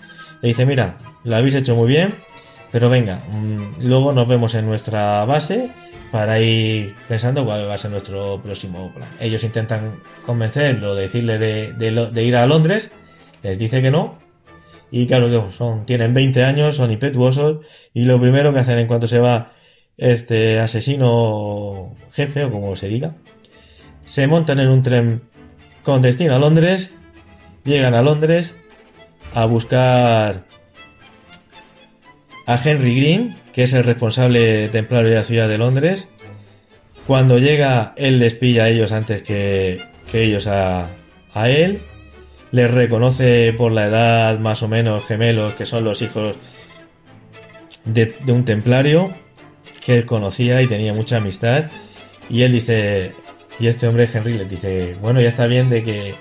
le 0.42 0.48
dice, 0.48 0.66
mira, 0.66 0.96
lo 1.24 1.34
habéis 1.34 1.54
hecho 1.54 1.74
muy 1.74 1.88
bien, 1.88 2.14
pero 2.70 2.90
venga, 2.90 3.18
mmm, 3.32 3.80
luego 3.80 4.12
nos 4.12 4.28
vemos 4.28 4.54
en 4.54 4.66
nuestra 4.66 5.24
base 5.24 5.70
para 6.12 6.40
ir 6.40 6.94
pensando 7.08 7.44
cuál 7.44 7.68
va 7.68 7.74
a 7.74 7.78
ser 7.78 7.90
nuestro 7.90 8.40
próximo 8.42 8.92
plan. 8.94 9.08
Ellos 9.20 9.42
intentan 9.42 9.96
convencerlo, 10.24 10.94
decirle 10.94 11.38
de, 11.38 12.22
ir 12.24 12.36
a 12.36 12.46
Londres, 12.46 12.90
les 13.42 13.58
dice 13.58 13.82
que 13.82 13.90
no, 13.90 14.18
y 14.90 15.06
claro, 15.06 15.50
son, 15.50 15.86
tienen 15.86 16.14
20 16.14 16.44
años, 16.44 16.76
son 16.76 16.90
impetuosos, 16.90 17.64
y 17.94 18.04
lo 18.04 18.20
primero 18.20 18.52
que 18.52 18.60
hacen 18.60 18.78
en 18.78 18.86
cuanto 18.86 19.08
se 19.08 19.18
va 19.18 19.52
este 19.96 20.60
asesino 20.60 21.94
jefe, 22.12 22.44
o 22.44 22.50
como 22.50 22.76
se 22.76 22.88
diga, 22.88 23.14
se 24.06 24.26
montan 24.26 24.60
en 24.60 24.68
un 24.68 24.82
tren 24.82 25.22
con 25.88 26.02
destino 26.02 26.36
a 26.36 26.38
Londres, 26.38 26.90
llegan 27.64 27.94
a 27.94 28.02
Londres, 28.02 28.54
a 29.32 29.46
buscar 29.46 30.44
a 32.44 32.60
Henry 32.62 32.94
Green, 32.94 33.36
que 33.54 33.62
es 33.62 33.72
el 33.72 33.84
responsable 33.84 34.68
templario 34.68 35.08
de 35.08 35.16
la 35.16 35.24
ciudad 35.24 35.48
de 35.48 35.56
Londres, 35.56 36.06
Cuando 37.06 37.38
llega, 37.38 37.94
él 37.96 38.18
les 38.18 38.34
pilla 38.34 38.64
a 38.64 38.68
ellos 38.68 38.92
antes 38.92 39.22
que, 39.22 39.80
que 40.12 40.24
ellos 40.24 40.46
a, 40.46 40.90
a 41.32 41.48
él. 41.48 41.80
Les 42.52 42.70
reconoce 42.70 43.54
por 43.54 43.72
la 43.72 43.86
edad 43.86 44.38
más 44.40 44.62
o 44.62 44.68
menos 44.68 45.06
gemelos, 45.06 45.54
que 45.54 45.64
son 45.64 45.84
los 45.84 46.02
hijos 46.02 46.34
de, 47.86 48.14
de 48.26 48.32
un 48.32 48.44
templario 48.44 49.10
que 49.82 49.96
él 49.96 50.04
conocía 50.04 50.60
y 50.60 50.66
tenía 50.66 50.92
mucha 50.92 51.16
amistad. 51.16 51.70
Y 52.28 52.42
él 52.42 52.52
dice, 52.52 53.14
y 53.58 53.66
este 53.66 53.88
hombre 53.88 54.08
Henry 54.12 54.38
les 54.38 54.48
dice, 54.48 54.96
bueno, 55.00 55.20
ya 55.20 55.28
está 55.28 55.46
bien 55.46 55.68
de 55.70 55.82
que 55.82 56.14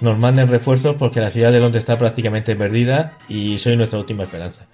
nos 0.00 0.18
manden 0.18 0.48
refuerzos 0.48 0.96
porque 0.96 1.20
la 1.20 1.30
ciudad 1.30 1.52
de 1.52 1.60
Londres 1.60 1.82
está 1.82 1.98
prácticamente 1.98 2.56
perdida 2.56 3.18
y 3.28 3.58
soy 3.58 3.76
nuestra 3.76 3.98
última 3.98 4.22
esperanza. 4.22 4.66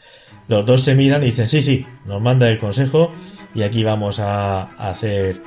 Los 0.48 0.64
dos 0.64 0.82
se 0.82 0.94
miran 0.94 1.22
y 1.22 1.26
dicen, 1.26 1.48
sí, 1.48 1.62
sí, 1.62 1.84
nos 2.04 2.22
manda 2.22 2.48
el 2.48 2.58
consejo 2.58 3.12
y 3.54 3.62
aquí 3.62 3.82
vamos 3.82 4.20
a 4.20 4.62
hacer 4.76 5.40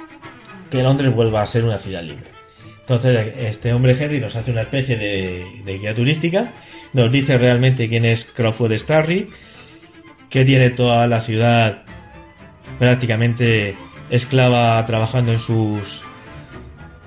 que 0.70 0.84
Londres 0.84 1.13
vuelva 1.13 1.42
a 1.42 1.46
ser 1.46 1.63
una 1.63 1.78
ciudad 1.78 2.04
libre. 2.04 2.25
Entonces 2.89 3.34
este 3.38 3.72
hombre 3.72 3.96
Henry 4.00 4.20
nos 4.20 4.36
hace 4.36 4.51
una 4.51 4.62
especie 4.62 4.98
de, 4.98 5.78
guía 5.78 5.94
turística, 5.94 6.51
nos 6.94 7.12
dice 7.12 7.38
realmente 7.38 7.88
quién 7.88 8.04
es 8.04 8.25
Crawford 8.25 8.74
Starry, 8.74 9.30
que 10.30 10.44
tiene 10.44 10.72
toda 10.72 11.08
la 11.08 11.22
ciudad 11.22 11.84
prácticamente 12.80 13.75
esclava 14.10 14.84
trabajando 14.88 15.32
en 15.32 15.39
sus 15.39 16.01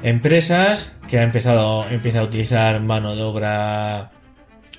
empresas, 0.02 0.92
que 1.08 1.18
ha 1.18 1.22
empezado 1.22 1.88
empieza 1.90 2.20
a 2.20 2.24
utilizar 2.24 2.80
mano 2.80 3.16
de 3.16 3.22
obra 3.22 4.12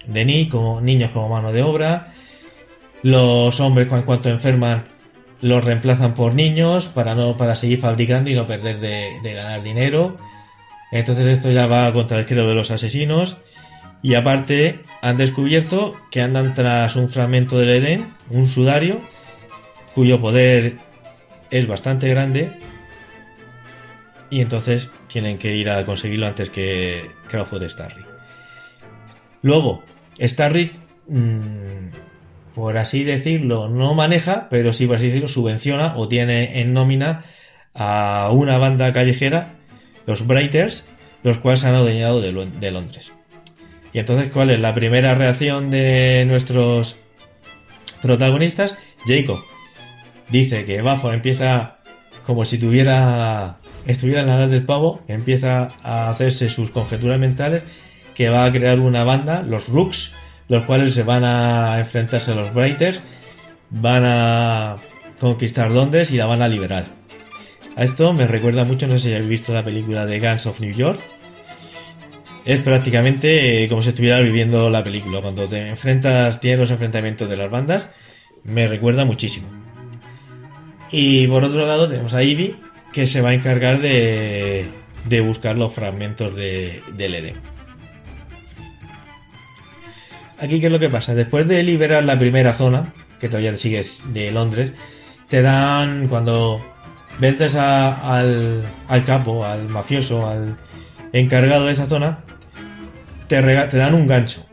de 0.08 0.26
ni, 0.26 0.50
como 0.50 0.82
niños 0.82 1.12
como 1.12 1.30
mano 1.30 1.52
de 1.52 1.64
obra. 1.64 2.14
Los 3.02 3.60
hombres 3.60 3.92
en 3.92 4.04
cuanto 4.04 4.30
enferman 4.30 4.86
los 5.42 5.64
reemplazan 5.64 6.14
por 6.14 6.34
niños 6.34 6.88
para 6.88 7.16
no 7.16 7.36
para 7.36 7.56
seguir 7.56 7.80
fabricando 7.80 8.30
y 8.30 8.34
no 8.34 8.48
perder 8.48 8.80
de, 8.80 9.20
de 9.22 9.34
ganar 9.34 9.62
dinero. 9.64 10.16
Entonces 10.92 11.26
esto 11.28 11.52
ya 11.52 11.68
va 11.68 11.92
contra 11.92 12.20
el 12.20 12.26
credo 12.26 12.48
de 12.48 12.56
los 12.56 12.72
asesinos. 12.72 13.38
Y 14.02 14.16
aparte 14.16 14.82
han 15.02 15.18
descubierto 15.18 15.96
que 16.12 16.22
andan 16.22 16.54
tras 16.54 16.96
un 16.98 17.10
fragmento 17.10 17.58
del 17.58 17.70
Edén, 17.70 18.14
un 18.30 18.48
sudario, 18.48 19.00
cuyo 19.96 20.20
poder 20.20 20.76
es 21.52 21.68
bastante 21.68 22.10
grande. 22.10 22.52
Y 24.34 24.42
entonces 24.42 24.90
tienen 25.10 25.38
que 25.38 25.56
ir 25.56 25.70
a 25.70 25.86
conseguirlo 25.86 26.26
antes 26.26 26.50
que 26.50 27.12
Crawford 27.28 27.70
Starry. 27.70 28.04
Luego, 29.44 29.84
Starry, 30.20 30.72
mmm, 31.08 31.90
por 32.56 32.80
así 32.80 33.04
decirlo, 33.04 33.70
no 33.70 33.94
maneja, 33.94 34.48
pero 34.50 34.74
sí, 34.74 34.88
por 34.88 34.96
así 34.96 35.06
decirlo, 35.06 35.28
subvenciona 35.28 35.96
o 35.98 36.08
tiene 36.08 36.62
en 36.62 36.74
nómina 36.74 37.26
a 37.76 38.32
una 38.34 38.58
banda 38.58 38.92
callejera, 38.92 39.54
los 40.08 40.26
Brighters, 40.26 40.84
los 41.22 41.38
cuales 41.38 41.60
se 41.60 41.68
han 41.68 41.76
adueñado 41.76 42.20
de, 42.20 42.34
de 42.60 42.72
Londres. 42.72 43.12
Y 43.94 44.00
entonces, 44.00 44.32
¿cuál 44.32 44.50
es 44.50 44.60
la 44.60 44.74
primera 44.74 45.14
reacción 45.14 45.70
de 45.70 46.26
nuestros 46.26 46.96
protagonistas? 48.02 48.76
Jacob 49.06 49.44
dice 50.30 50.66
que 50.66 50.82
Bajo 50.82 51.14
empieza 51.14 51.78
como 52.26 52.46
si 52.46 52.58
tuviera 52.58 53.60
estuviera 53.86 54.22
en 54.22 54.28
la 54.28 54.36
edad 54.36 54.48
del 54.48 54.66
pavo, 54.66 55.02
empieza 55.08 55.70
a 55.84 56.10
hacerse 56.10 56.50
sus 56.50 56.72
conjeturas 56.72 57.20
mentales 57.20 57.64
que 58.16 58.30
va 58.30 58.46
a 58.46 58.52
crear 58.52 58.80
una 58.80 59.04
banda, 59.04 59.42
los 59.42 59.68
Rooks, 59.68 60.14
los 60.48 60.66
cuales 60.66 60.94
se 60.94 61.04
van 61.04 61.24
a 61.24 61.80
enfrentarse 61.80 62.32
a 62.32 62.36
los 62.36 62.54
Brighters, 62.54 63.02
van 63.70 64.04
a 64.06 64.76
conquistar 65.20 65.72
Londres 65.72 66.12
y 66.12 66.18
la 66.18 66.26
van 66.26 66.42
a 66.42 66.48
liberar. 66.48 66.86
A 67.76 67.84
esto 67.84 68.14
me 68.14 68.28
recuerda 68.28 68.64
mucho, 68.64 68.88
no 68.88 68.94
sé 68.94 69.00
si 69.00 69.14
habéis 69.14 69.30
visto 69.30 69.54
la 69.54 69.64
película 69.64 70.06
de 70.06 70.20
Guns 70.20 70.46
of 70.46 70.60
New 70.60 70.74
York. 70.74 71.00
Es 72.46 72.60
prácticamente 72.60 73.68
como 73.70 73.82
si 73.82 73.90
estuviera 73.90 74.20
viviendo 74.20 74.70
la 74.70 74.84
película. 74.84 75.22
Cuando 75.22 75.48
te 75.48 75.70
enfrentas, 75.70 76.40
tienes 76.40 76.60
los 76.60 76.72
enfrentamientos 76.72 77.28
de 77.30 77.38
las 77.38 77.50
bandas, 77.50 77.90
me 78.44 78.68
recuerda 78.68 79.06
muchísimo. 79.06 79.48
Y 80.92 81.26
por 81.28 81.44
otro 81.44 81.66
lado 81.66 81.90
tenemos 81.90 82.14
a 82.14 82.22
Ivy, 82.22 82.56
que 82.94 83.08
se 83.08 83.22
va 83.22 83.30
a 83.30 83.34
encargar 83.34 83.82
de, 83.82 84.68
de 85.06 85.22
buscar 85.22 85.58
los 85.58 85.74
fragmentos 85.74 86.36
de, 86.36 86.82
del 86.96 87.16
Edén. 87.16 87.36
Aquí, 90.40 90.60
¿qué 90.60 90.68
es 90.68 90.72
lo 90.72 90.80
que 90.80 90.90
pasa? 90.90 91.16
Después 91.16 91.48
de 91.48 91.64
liberar 91.64 92.04
la 92.04 92.20
primera 92.20 92.54
zona, 92.54 92.94
que 93.20 93.28
todavía 93.28 93.56
sigues 93.58 94.00
de 94.14 94.32
Londres, 94.32 94.72
te 95.30 95.42
dan, 95.42 96.08
cuando 96.08 96.62
vences 97.20 97.56
al, 97.56 98.64
al 98.88 99.06
capo, 99.06 99.46
al 99.46 99.70
mafioso, 99.70 100.28
al 100.28 100.58
encargado 101.14 101.66
de 101.66 101.74
esa 101.74 101.88
zona, 101.88 102.20
te, 103.28 103.42
te 103.42 103.78
dan 103.78 103.94
un 103.94 104.08
gancho, 104.08 104.46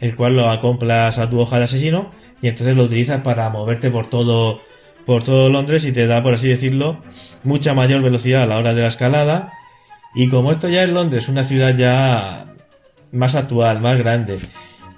el 0.00 0.16
cual 0.16 0.36
lo 0.36 0.48
acoplas 0.50 1.18
a 1.18 1.28
tu 1.28 1.38
hoja 1.40 1.58
de 1.58 1.64
asesino 1.64 2.12
y 2.40 2.48
entonces 2.48 2.76
lo 2.76 2.84
utilizas 2.84 3.20
para 3.22 3.50
moverte 3.50 3.90
por 3.90 4.06
todo 4.08 4.60
por 5.06 5.22
todo 5.22 5.48
Londres 5.48 5.84
y 5.84 5.92
te 5.92 6.06
da, 6.06 6.22
por 6.22 6.34
así 6.34 6.48
decirlo, 6.48 7.02
mucha 7.44 7.72
mayor 7.72 8.02
velocidad 8.02 8.42
a 8.42 8.46
la 8.46 8.58
hora 8.58 8.74
de 8.74 8.82
la 8.82 8.88
escalada. 8.88 9.52
Y 10.14 10.28
como 10.28 10.50
esto 10.50 10.68
ya 10.68 10.82
es 10.82 10.90
Londres, 10.90 11.28
una 11.28 11.44
ciudad 11.44 11.76
ya 11.76 12.44
más 13.12 13.34
actual, 13.36 13.80
más 13.80 13.96
grande, 13.98 14.38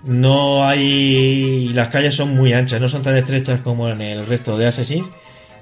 no 0.04 0.66
hay. 0.66 1.68
Las 1.74 1.88
calles 1.88 2.14
son 2.14 2.34
muy 2.34 2.52
anchas, 2.52 2.80
no 2.80 2.88
son 2.88 3.02
tan 3.02 3.16
estrechas 3.16 3.60
como 3.60 3.88
en 3.88 4.00
el 4.00 4.26
resto 4.26 4.56
de 4.56 4.66
Assassin's. 4.66 5.08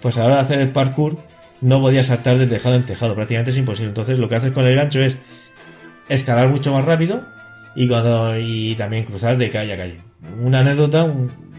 Pues 0.00 0.16
a 0.16 0.20
la 0.20 0.26
hora 0.26 0.34
de 0.36 0.42
hacer 0.42 0.60
el 0.60 0.68
parkour, 0.68 1.18
no 1.60 1.80
podías 1.80 2.06
saltar 2.06 2.38
de 2.38 2.46
tejado 2.46 2.76
en 2.76 2.86
tejado, 2.86 3.14
prácticamente 3.14 3.50
es 3.50 3.56
imposible. 3.56 3.88
Entonces, 3.88 4.18
lo 4.18 4.28
que 4.28 4.36
haces 4.36 4.52
con 4.52 4.66
el 4.66 4.76
gancho 4.76 5.00
es 5.00 5.16
escalar 6.08 6.48
mucho 6.48 6.72
más 6.72 6.84
rápido 6.84 7.24
y, 7.74 7.88
cuando, 7.88 8.38
y 8.38 8.76
también 8.76 9.04
cruzar 9.04 9.38
de 9.38 9.50
calle 9.50 9.72
a 9.72 9.76
calle. 9.76 10.00
Una 10.38 10.60
anécdota, 10.60 11.10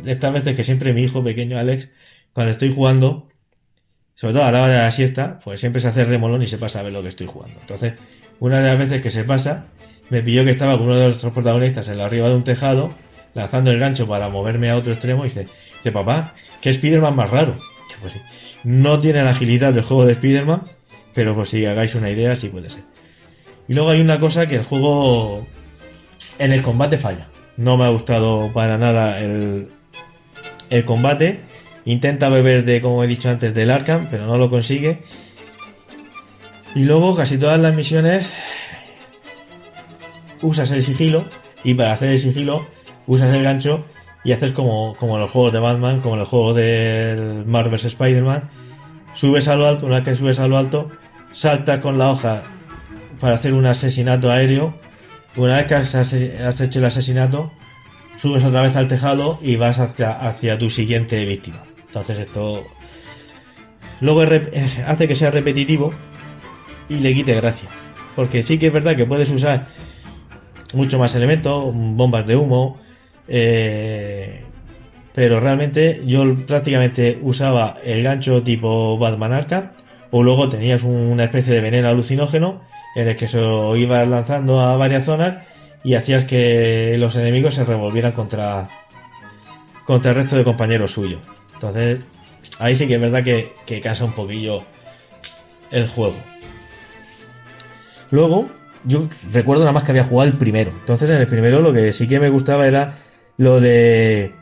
de 0.04 0.12
estas 0.12 0.34
veces 0.34 0.56
que 0.56 0.64
siempre 0.64 0.94
mi 0.94 1.04
hijo 1.04 1.24
pequeño 1.24 1.58
Alex 1.58 1.90
cuando 2.38 2.52
estoy 2.52 2.72
jugando, 2.72 3.30
sobre 4.14 4.36
todo 4.36 4.46
a 4.46 4.52
la 4.52 4.62
hora 4.62 4.74
de 4.76 4.82
la 4.84 4.92
siesta, 4.92 5.40
pues 5.44 5.60
siempre 5.60 5.82
se 5.82 5.88
hace 5.88 6.06
remolón 6.06 6.44
y 6.44 6.46
se 6.46 6.60
pasa 6.60 6.82
a 6.82 6.84
ver 6.84 6.94
lo 6.94 7.02
que 7.02 7.10
estoy 7.10 7.26
jugando. 7.26 7.60
Entonces, 7.60 7.94
una 8.40 8.62
de 8.62 8.70
las 8.70 8.78
veces 8.78 9.02
que 9.02 9.10
se 9.10 9.24
pasa, 9.24 9.66
me 10.12 10.22
pilló 10.22 10.46
que 10.46 10.52
estaba 10.52 10.78
con 10.78 10.86
uno 10.86 10.98
de 10.98 11.06
nuestros 11.06 11.34
protagonistas 11.34 11.88
en 11.88 11.98
la 11.98 12.06
arriba 12.06 12.30
de 12.30 12.36
un 12.36 12.44
tejado, 12.44 12.94
lanzando 13.34 13.72
el 13.72 13.80
gancho 13.80 14.08
para 14.08 14.30
moverme 14.30 14.70
a 14.70 14.78
otro 14.78 14.94
extremo, 14.94 15.26
y 15.26 15.30
dice, 15.30 15.48
dice 15.78 15.92
papá, 15.92 16.36
¿qué 16.62 16.72
Spiderman 16.72 17.16
más 17.16 17.32
raro? 17.32 17.58
Pues 18.04 18.14
no 18.64 19.00
tiene 19.00 19.24
la 19.24 19.32
agilidad 19.32 19.74
del 19.74 19.84
juego 19.84 20.06
de 20.06 20.14
Spiderman, 20.14 20.62
pero 21.16 21.34
pues 21.34 21.50
si 21.50 21.66
hagáis 21.66 21.96
una 21.96 22.12
idea, 22.12 22.36
sí 22.36 22.50
puede 22.50 22.70
ser. 22.70 22.84
Y 23.68 23.74
luego 23.74 23.90
hay 23.90 24.02
una 24.02 24.20
cosa 24.20 24.48
que 24.48 24.58
el 24.58 24.64
juego 24.64 25.44
en 26.38 26.52
el 26.52 26.62
combate 26.62 27.00
falla. 27.00 27.30
No 27.58 27.78
me 27.78 27.86
ha 27.86 27.90
gustado 27.90 28.54
para 28.54 28.78
nada 28.78 29.22
el, 29.22 29.70
el 30.70 30.86
combate 30.86 31.47
Intenta 31.88 32.28
beber 32.28 32.66
de, 32.66 32.82
como 32.82 33.02
he 33.02 33.08
dicho 33.08 33.30
antes, 33.30 33.54
del 33.54 33.72
Arkham, 33.72 34.10
pero 34.12 34.26
no 34.26 34.38
lo 34.38 34.50
consigue. 34.50 35.04
Y 36.76 36.84
luego 36.84 37.16
casi 37.16 37.38
todas 37.38 37.58
las 37.62 37.74
misiones 37.76 38.28
usas 40.42 40.70
el 40.72 40.84
sigilo 40.84 41.24
y 41.64 41.76
para 41.76 41.94
hacer 41.94 42.10
el 42.10 42.20
sigilo 42.20 42.68
usas 43.08 43.34
el 43.34 43.42
gancho 43.42 43.86
y 44.26 44.34
haces 44.34 44.52
como, 44.52 44.98
como 45.00 45.16
en 45.16 45.22
los 45.22 45.30
juegos 45.32 45.54
de 45.54 45.60
Batman, 45.60 46.02
como 46.02 46.16
en 46.16 46.20
el 46.20 46.28
juego 46.28 46.54
del 46.54 47.46
Marvel's 47.46 47.86
Spider-Man. 47.86 48.50
Subes 49.14 49.48
a 49.48 49.56
lo 49.56 49.66
alto, 49.66 49.86
una 49.86 50.02
vez 50.02 50.06
que 50.06 50.16
subes 50.18 50.40
a 50.40 50.48
lo 50.50 50.58
alto, 50.58 50.92
saltas 51.32 51.80
con 51.80 51.98
la 51.98 52.12
hoja 52.12 52.44
para 53.22 53.36
hacer 53.36 53.54
un 53.54 53.66
asesinato 53.66 54.30
aéreo. 54.30 54.74
Una 55.38 55.56
vez 55.56 55.68
que 55.68 55.76
has 55.76 56.60
hecho 56.62 56.80
el 56.80 56.86
asesinato, 56.86 57.50
subes 58.22 58.44
otra 58.44 58.62
vez 58.62 58.76
al 58.76 58.90
tejado 58.90 59.40
y 59.42 59.56
vas 59.56 59.80
hacia, 59.80 60.12
hacia 60.20 60.60
tu 60.60 60.70
siguiente 60.70 61.24
víctima. 61.24 61.67
Entonces 61.88 62.20
esto 62.20 62.64
luego 64.02 64.24
hace 64.86 65.08
que 65.08 65.16
sea 65.16 65.32
repetitivo 65.32 65.94
y 66.90 66.96
le 66.96 67.14
quite 67.14 67.34
gracia. 67.36 67.70
Porque 68.16 68.44
sí 68.44 68.58
que 68.58 68.68
es 68.68 68.74
verdad 68.74 68.96
que 68.96 69.06
puedes 69.06 69.30
usar 69.32 69.68
mucho 70.74 71.00
más 71.00 71.16
elementos, 71.16 71.72
bombas 71.74 72.26
de 72.26 72.36
humo, 72.36 72.78
eh, 73.28 74.44
pero 75.14 75.40
realmente 75.40 76.02
yo 76.06 76.36
prácticamente 76.46 77.20
usaba 77.22 77.78
el 77.84 78.04
gancho 78.04 78.44
tipo 78.44 78.98
Batman 78.98 79.34
Arca 79.34 79.74
o 80.12 80.24
luego 80.24 80.50
tenías 80.50 80.84
una 80.84 81.26
especie 81.26 81.54
de 81.54 81.62
veneno 81.62 81.88
alucinógeno 81.88 82.62
en 82.96 83.08
el 83.08 83.18
que 83.18 83.28
se 83.28 83.40
lo 83.40 83.76
ibas 83.76 84.08
lanzando 84.08 84.60
a 84.60 84.76
varias 84.76 85.06
zonas 85.06 85.46
y 85.84 85.96
hacías 85.96 86.26
que 86.26 86.96
los 86.98 87.16
enemigos 87.16 87.56
se 87.56 87.64
revolvieran 87.64 88.12
contra, 88.12 88.68
contra 89.86 90.12
el 90.12 90.18
resto 90.18 90.36
de 90.36 90.44
compañeros 90.44 90.92
suyos. 90.92 91.37
Entonces, 91.58 92.06
ahí 92.60 92.76
sí 92.76 92.88
que 92.88 92.96
es 92.96 93.02
verdad 93.02 93.24
que, 93.24 93.52
que 93.66 93.82
cansa 93.82 94.06
un 94.06 94.14
poquillo 94.14 94.62
el 95.72 95.88
juego. 95.88 96.16
Luego, 98.12 98.48
yo 98.84 99.10
recuerdo 99.32 99.64
nada 99.64 99.74
más 99.74 99.84
que 99.84 99.92
había 99.92 100.04
jugado 100.04 100.30
el 100.30 100.38
primero. 100.38 100.72
Entonces, 100.80 101.10
en 101.10 101.18
el 101.18 101.28
primero 101.28 101.62
lo 101.62 101.74
que 101.74 101.92
sí 101.92 102.08
que 102.08 102.20
me 102.20 102.30
gustaba 102.30 102.68
era 102.68 103.00
lo 103.38 103.60
de 103.60 104.34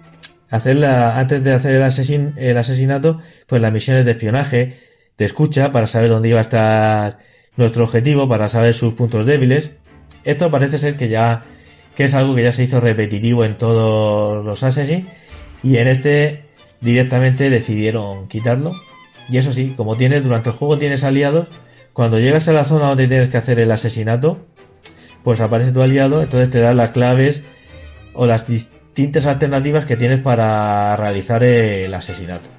hacer 0.49 0.75
la, 0.75 1.17
antes 1.17 1.43
de 1.43 1.53
hacer 1.53 1.75
el, 1.75 1.83
asesin, 1.83 2.33
el 2.37 2.57
asesinato, 2.57 3.21
pues 3.47 3.61
las 3.61 3.71
misiones 3.71 4.05
de 4.05 4.11
espionaje, 4.11 4.77
te 5.15 5.25
escucha 5.25 5.71
para 5.71 5.87
saber 5.87 6.09
dónde 6.09 6.29
iba 6.29 6.39
a 6.39 6.43
estar 6.43 7.19
nuestro 7.55 7.85
objetivo, 7.85 8.27
para 8.27 8.49
saber 8.49 8.73
sus 8.73 8.93
puntos 8.93 9.25
débiles. 9.25 9.71
Esto 10.25 10.51
parece 10.51 10.77
ser 10.77 10.97
que 10.97 11.07
ya 11.07 11.43
que 11.95 12.03
es 12.03 12.13
algo 12.13 12.35
que 12.35 12.43
ya 12.43 12.51
se 12.51 12.63
hizo 12.63 12.81
repetitivo 12.81 13.45
en 13.45 13.57
todos 13.57 14.43
los 14.43 14.63
Assassin 14.63 15.07
y 15.63 15.77
en 15.77 15.87
este 15.87 16.44
directamente 16.81 17.49
decidieron 17.49 18.27
quitarlo. 18.27 18.73
Y 19.29 19.37
eso 19.37 19.51
sí, 19.51 19.73
como 19.75 19.95
tienes 19.95 20.23
durante 20.23 20.49
el 20.49 20.55
juego 20.55 20.77
tienes 20.77 21.03
aliados, 21.03 21.47
cuando 21.93 22.19
llegas 22.19 22.47
a 22.47 22.53
la 22.53 22.65
zona 22.65 22.87
donde 22.87 23.07
tienes 23.07 23.29
que 23.29 23.37
hacer 23.37 23.59
el 23.59 23.71
asesinato, 23.71 24.45
pues 25.23 25.41
aparece 25.41 25.71
tu 25.71 25.81
aliado, 25.81 26.21
entonces 26.21 26.49
te 26.49 26.59
da 26.59 26.73
las 26.73 26.91
claves 26.91 27.41
o 28.13 28.25
las 28.25 28.47
distintas 28.47 29.25
alternativas 29.25 29.85
que 29.85 29.97
tienes 29.97 30.19
para 30.19 30.95
realizar 30.95 31.43
el 31.43 31.93
asesinato. 31.93 32.49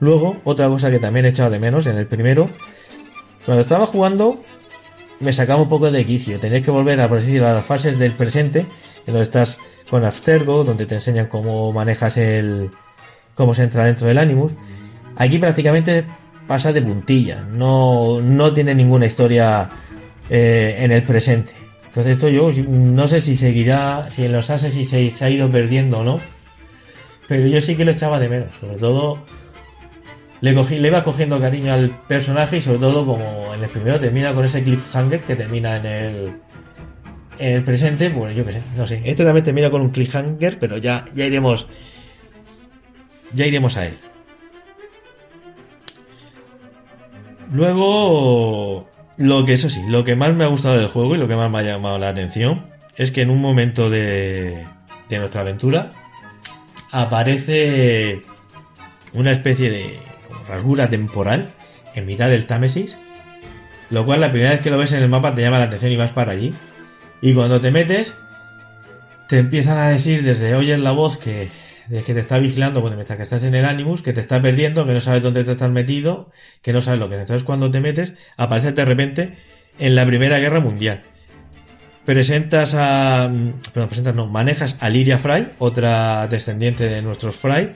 Luego, 0.00 0.36
otra 0.44 0.68
cosa 0.68 0.90
que 0.90 0.98
también 0.98 1.24
he 1.24 1.28
echado 1.28 1.50
de 1.50 1.58
menos 1.58 1.86
en 1.86 1.96
el 1.96 2.06
primero, 2.06 2.48
cuando 3.44 3.62
estaba 3.62 3.86
jugando 3.86 4.42
me 5.20 5.32
sacaba 5.32 5.62
un 5.62 5.68
poco 5.68 5.90
de 5.90 6.04
quicio, 6.04 6.40
tenías 6.40 6.64
que 6.64 6.70
volver 6.70 7.00
a, 7.00 7.04
a 7.04 7.54
las 7.54 7.64
fases 7.64 7.98
del 7.98 8.12
presente, 8.12 8.60
en 9.06 9.14
donde 9.14 9.22
estás 9.22 9.58
con 9.88 10.04
Aftergo, 10.04 10.64
donde 10.64 10.86
te 10.86 10.94
enseñan 10.94 11.26
cómo 11.26 11.72
manejas 11.72 12.16
el... 12.16 12.70
cómo 13.34 13.54
se 13.54 13.64
entra 13.64 13.86
dentro 13.86 14.08
del 14.08 14.18
Animus. 14.18 14.52
Aquí 15.16 15.38
prácticamente 15.38 16.04
pasa 16.46 16.72
de 16.72 16.82
puntilla, 16.82 17.46
no, 17.50 18.20
no 18.20 18.52
tiene 18.52 18.74
ninguna 18.74 19.06
historia 19.06 19.68
eh, 20.30 20.76
en 20.78 20.92
el 20.92 21.02
presente. 21.02 21.52
Entonces 21.86 22.14
esto 22.14 22.28
yo 22.28 22.50
no 22.68 23.06
sé 23.06 23.20
si 23.20 23.36
seguirá, 23.36 24.02
si 24.10 24.24
en 24.24 24.32
los 24.32 24.50
Assassin's 24.50 24.88
se, 24.88 25.24
ha 25.24 25.30
ido 25.30 25.48
perdiendo 25.48 26.00
o 26.00 26.04
no, 26.04 26.20
pero 27.28 27.46
yo 27.46 27.60
sí 27.60 27.76
que 27.76 27.84
lo 27.84 27.92
echaba 27.92 28.18
de 28.18 28.28
menos, 28.28 28.52
sobre 28.60 28.76
todo 28.76 29.18
le, 30.40 30.54
cogí, 30.54 30.74
iba 30.74 31.04
cogiendo 31.04 31.40
cariño 31.40 31.72
al 31.72 31.90
personaje 32.08 32.56
y 32.56 32.60
sobre 32.60 32.78
todo 32.78 33.06
como 33.06 33.54
en 33.54 33.62
el 33.62 33.70
primero 33.70 34.00
termina 34.00 34.34
con 34.34 34.44
ese 34.44 34.62
cliffhanger 34.62 35.20
que 35.20 35.36
termina 35.36 35.76
en 35.76 35.86
el 35.86 36.32
el 37.38 37.64
presente, 37.64 38.10
pues 38.10 38.36
yo 38.36 38.44
qué 38.44 38.52
sé, 38.52 38.62
no 38.76 38.86
sé. 38.86 39.02
Este 39.04 39.24
también 39.24 39.44
termina 39.44 39.70
con 39.70 39.82
un 39.82 39.90
cliffhanger, 39.90 40.58
pero 40.58 40.78
ya, 40.78 41.04
ya 41.14 41.26
iremos 41.26 41.66
ya 43.34 43.46
iremos 43.46 43.76
a 43.76 43.86
él. 43.86 43.98
Luego, 47.52 48.88
lo 49.16 49.44
que 49.44 49.54
eso 49.54 49.68
sí, 49.68 49.82
lo 49.86 50.04
que 50.04 50.16
más 50.16 50.34
me 50.34 50.44
ha 50.44 50.48
gustado 50.48 50.76
del 50.76 50.88
juego 50.88 51.14
y 51.14 51.18
lo 51.18 51.28
que 51.28 51.36
más 51.36 51.50
me 51.50 51.58
ha 51.58 51.62
llamado 51.62 51.98
la 51.98 52.08
atención 52.08 52.66
es 52.96 53.10
que 53.10 53.22
en 53.22 53.30
un 53.30 53.40
momento 53.40 53.90
de, 53.90 54.64
de 55.08 55.18
nuestra 55.18 55.42
aventura 55.42 55.90
aparece 56.90 58.22
una 59.12 59.32
especie 59.32 59.70
de 59.70 59.98
rasgura 60.48 60.88
temporal 60.88 61.48
en 61.94 62.06
mitad 62.06 62.28
del 62.28 62.46
Támesis, 62.46 62.98
lo 63.90 64.04
cual 64.04 64.20
la 64.20 64.30
primera 64.30 64.50
vez 64.50 64.60
que 64.60 64.70
lo 64.70 64.78
ves 64.78 64.92
en 64.92 65.02
el 65.02 65.08
mapa 65.08 65.34
te 65.34 65.42
llama 65.42 65.58
la 65.58 65.66
atención 65.66 65.92
y 65.92 65.96
vas 65.96 66.10
para 66.10 66.32
allí. 66.32 66.54
Y 67.24 67.32
cuando 67.32 67.58
te 67.58 67.70
metes, 67.70 68.12
te 69.28 69.38
empiezan 69.38 69.78
a 69.78 69.88
decir 69.88 70.22
desde 70.22 70.54
oyes 70.56 70.78
la 70.78 70.92
voz 70.92 71.16
que 71.16 71.50
del 71.88 72.04
que 72.04 72.12
te 72.12 72.20
está 72.20 72.38
vigilando 72.38 72.82
bueno, 72.82 72.96
mientras 72.96 73.16
que 73.16 73.22
estás 73.22 73.42
en 73.44 73.54
el 73.54 73.64
Animus, 73.64 74.02
que 74.02 74.12
te 74.12 74.20
está 74.20 74.42
perdiendo, 74.42 74.84
que 74.84 74.92
no 74.92 75.00
sabes 75.00 75.22
dónde 75.22 75.42
te 75.42 75.52
estás 75.52 75.70
metido, 75.70 76.30
que 76.60 76.74
no 76.74 76.82
sabes 76.82 77.00
lo 77.00 77.08
que 77.08 77.14
es. 77.14 77.22
Entonces 77.22 77.42
cuando 77.42 77.70
te 77.70 77.80
metes, 77.80 78.12
apareces 78.36 78.74
de 78.74 78.84
repente 78.84 79.38
en 79.78 79.94
la 79.94 80.04
Primera 80.04 80.38
Guerra 80.38 80.60
Mundial. 80.60 81.00
Presentas 82.04 82.74
a... 82.74 83.32
Perdón, 83.72 83.88
presentas 83.88 84.14
no, 84.14 84.26
manejas 84.26 84.76
a 84.80 84.90
Liria 84.90 85.16
Fry, 85.16 85.46
otra 85.58 86.28
descendiente 86.28 86.90
de 86.90 87.00
nuestros 87.00 87.36
Fry, 87.36 87.70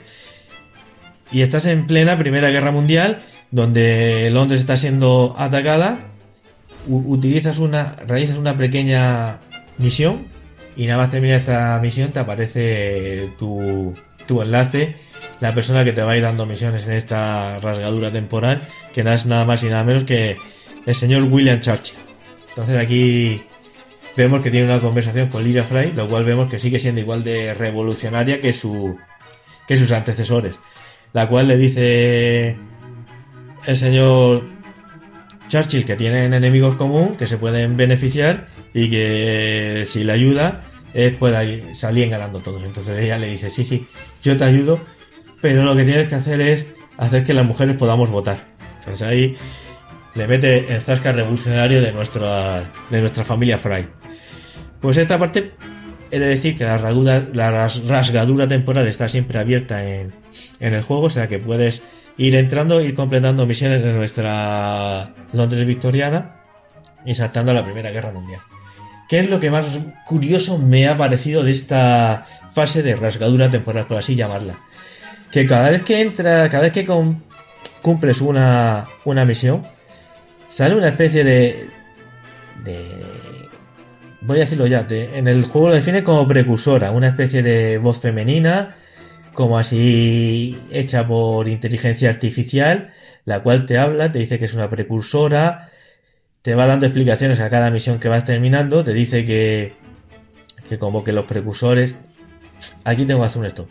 y 1.32 1.40
estás 1.40 1.64
en 1.64 1.86
plena 1.86 2.18
Primera 2.18 2.50
Guerra 2.50 2.70
Mundial, 2.70 3.22
donde 3.50 4.28
Londres 4.30 4.60
está 4.60 4.76
siendo 4.76 5.34
atacada, 5.38 6.17
utilizas 6.86 7.58
una, 7.58 7.96
realizas 8.06 8.38
una 8.38 8.56
pequeña 8.56 9.38
misión 9.78 10.26
y 10.76 10.86
nada 10.86 10.98
más 10.98 11.10
terminar 11.10 11.38
esta 11.38 11.78
misión 11.80 12.12
te 12.12 12.20
aparece 12.20 13.30
tu, 13.38 13.94
tu 14.26 14.42
enlace, 14.42 14.96
la 15.40 15.54
persona 15.54 15.84
que 15.84 15.92
te 15.92 16.02
va 16.02 16.12
a 16.12 16.16
ir 16.16 16.22
dando 16.22 16.46
misiones 16.46 16.86
en 16.86 16.94
esta 16.94 17.58
rasgadura 17.58 18.10
temporal, 18.10 18.60
que 18.94 19.02
no 19.02 19.12
es 19.12 19.26
nada 19.26 19.44
más 19.44 19.62
y 19.62 19.66
nada 19.66 19.84
menos 19.84 20.04
que 20.04 20.36
el 20.86 20.94
señor 20.94 21.24
William 21.24 21.60
Churchill. 21.60 21.98
Entonces 22.50 22.76
aquí 22.76 23.42
vemos 24.16 24.42
que 24.42 24.50
tiene 24.50 24.66
una 24.66 24.80
conversación 24.80 25.28
con 25.28 25.42
Lyria 25.44 25.64
Fry, 25.64 25.92
lo 25.92 26.08
cual 26.08 26.24
vemos 26.24 26.48
que 26.48 26.58
sigue 26.58 26.78
siendo 26.78 27.00
igual 27.00 27.24
de 27.24 27.54
revolucionaria 27.54 28.40
que, 28.40 28.52
su, 28.52 28.96
que 29.66 29.76
sus 29.76 29.92
antecesores 29.92 30.56
la 31.12 31.28
cual 31.28 31.48
le 31.48 31.56
dice 31.56 32.56
el 33.66 33.76
señor 33.76 34.44
Churchill 35.48 35.84
que 35.84 35.96
tienen 35.96 36.34
enemigos 36.34 36.76
común 36.76 37.16
que 37.16 37.26
se 37.26 37.38
pueden 37.38 37.76
beneficiar 37.76 38.48
y 38.74 38.88
que 38.90 39.84
si 39.88 40.04
le 40.04 40.12
ayuda 40.12 40.62
es 40.94 41.14
pueda 41.16 41.42
salir 41.74 42.08
ganando 42.08 42.40
todos. 42.40 42.62
Entonces 42.62 42.98
ella 42.98 43.18
le 43.18 43.28
dice, 43.28 43.50
sí, 43.50 43.64
sí, 43.64 43.86
yo 44.22 44.36
te 44.36 44.44
ayudo, 44.44 44.78
pero 45.40 45.62
lo 45.64 45.76
que 45.76 45.84
tienes 45.84 46.08
que 46.08 46.14
hacer 46.14 46.40
es 46.40 46.66
hacer 46.96 47.24
que 47.24 47.34
las 47.34 47.46
mujeres 47.46 47.76
podamos 47.76 48.10
votar. 48.10 48.46
Entonces 48.80 49.06
ahí 49.06 49.34
le 50.14 50.26
mete 50.26 50.74
el 50.74 50.80
zasca 50.80 51.12
revolucionario 51.12 51.80
de 51.80 51.92
nuestra, 51.92 52.70
de 52.90 53.00
nuestra 53.00 53.24
familia 53.24 53.58
Fry. 53.58 53.86
Pues 54.80 54.96
esta 54.96 55.18
parte 55.18 55.52
he 56.10 56.18
de 56.18 56.26
decir 56.26 56.56
que 56.56 56.64
la, 56.64 56.78
la 57.32 57.68
rasgadura 57.68 58.48
temporal 58.48 58.86
está 58.88 59.08
siempre 59.08 59.38
abierta 59.38 59.84
en, 59.84 60.12
en 60.60 60.74
el 60.74 60.82
juego, 60.82 61.04
o 61.04 61.10
sea 61.10 61.28
que 61.28 61.38
puedes 61.38 61.82
ir 62.18 62.34
entrando, 62.34 62.80
ir 62.80 62.94
completando 62.94 63.46
misiones 63.46 63.82
de 63.82 63.92
nuestra 63.92 65.14
Londres 65.32 65.66
victoriana 65.66 66.42
y 67.06 67.14
saltando 67.14 67.52
a 67.52 67.54
la 67.54 67.64
Primera 67.64 67.90
Guerra 67.90 68.10
Mundial. 68.10 68.40
¿Qué 69.08 69.20
es 69.20 69.30
lo 69.30 69.40
que 69.40 69.50
más 69.50 69.64
curioso 70.04 70.58
me 70.58 70.86
ha 70.86 70.96
parecido 70.96 71.42
de 71.42 71.52
esta 71.52 72.26
fase 72.52 72.82
de 72.82 72.96
rasgadura 72.96 73.50
temporal, 73.50 73.86
por 73.86 73.96
así 73.96 74.16
llamarla? 74.16 74.58
Que 75.30 75.46
cada 75.46 75.70
vez 75.70 75.82
que 75.82 76.02
entra, 76.02 76.50
cada 76.50 76.64
vez 76.64 76.72
que 76.72 76.86
cumples 77.80 78.20
una, 78.20 78.84
una 79.04 79.24
misión, 79.24 79.62
sale 80.48 80.74
una 80.74 80.88
especie 80.88 81.24
de, 81.24 81.70
de 82.64 82.88
voy 84.22 84.38
a 84.38 84.40
decirlo 84.40 84.66
ya, 84.66 84.84
en 84.90 85.28
el 85.28 85.44
juego 85.44 85.68
lo 85.68 85.74
define 85.74 86.02
como 86.02 86.26
precursora, 86.26 86.90
una 86.90 87.08
especie 87.08 87.42
de 87.42 87.78
voz 87.78 88.00
femenina 88.00 88.76
como 89.38 89.56
así 89.56 90.58
hecha 90.72 91.06
por 91.06 91.46
inteligencia 91.46 92.10
artificial, 92.10 92.92
la 93.24 93.40
cual 93.44 93.66
te 93.66 93.78
habla, 93.78 94.10
te 94.10 94.18
dice 94.18 94.40
que 94.40 94.46
es 94.46 94.54
una 94.54 94.68
precursora, 94.68 95.70
te 96.42 96.56
va 96.56 96.66
dando 96.66 96.86
explicaciones 96.86 97.38
a 97.38 97.48
cada 97.48 97.70
misión 97.70 98.00
que 98.00 98.08
vas 98.08 98.24
terminando, 98.24 98.82
te 98.82 98.92
dice 98.92 99.24
que, 99.24 99.74
que 100.68 100.80
como 100.80 101.04
que 101.04 101.12
los 101.12 101.26
precursores... 101.26 101.94
Aquí 102.82 103.04
tengo 103.04 103.20
que 103.20 103.26
hacer 103.26 103.38
un 103.38 103.46
esto. 103.46 103.68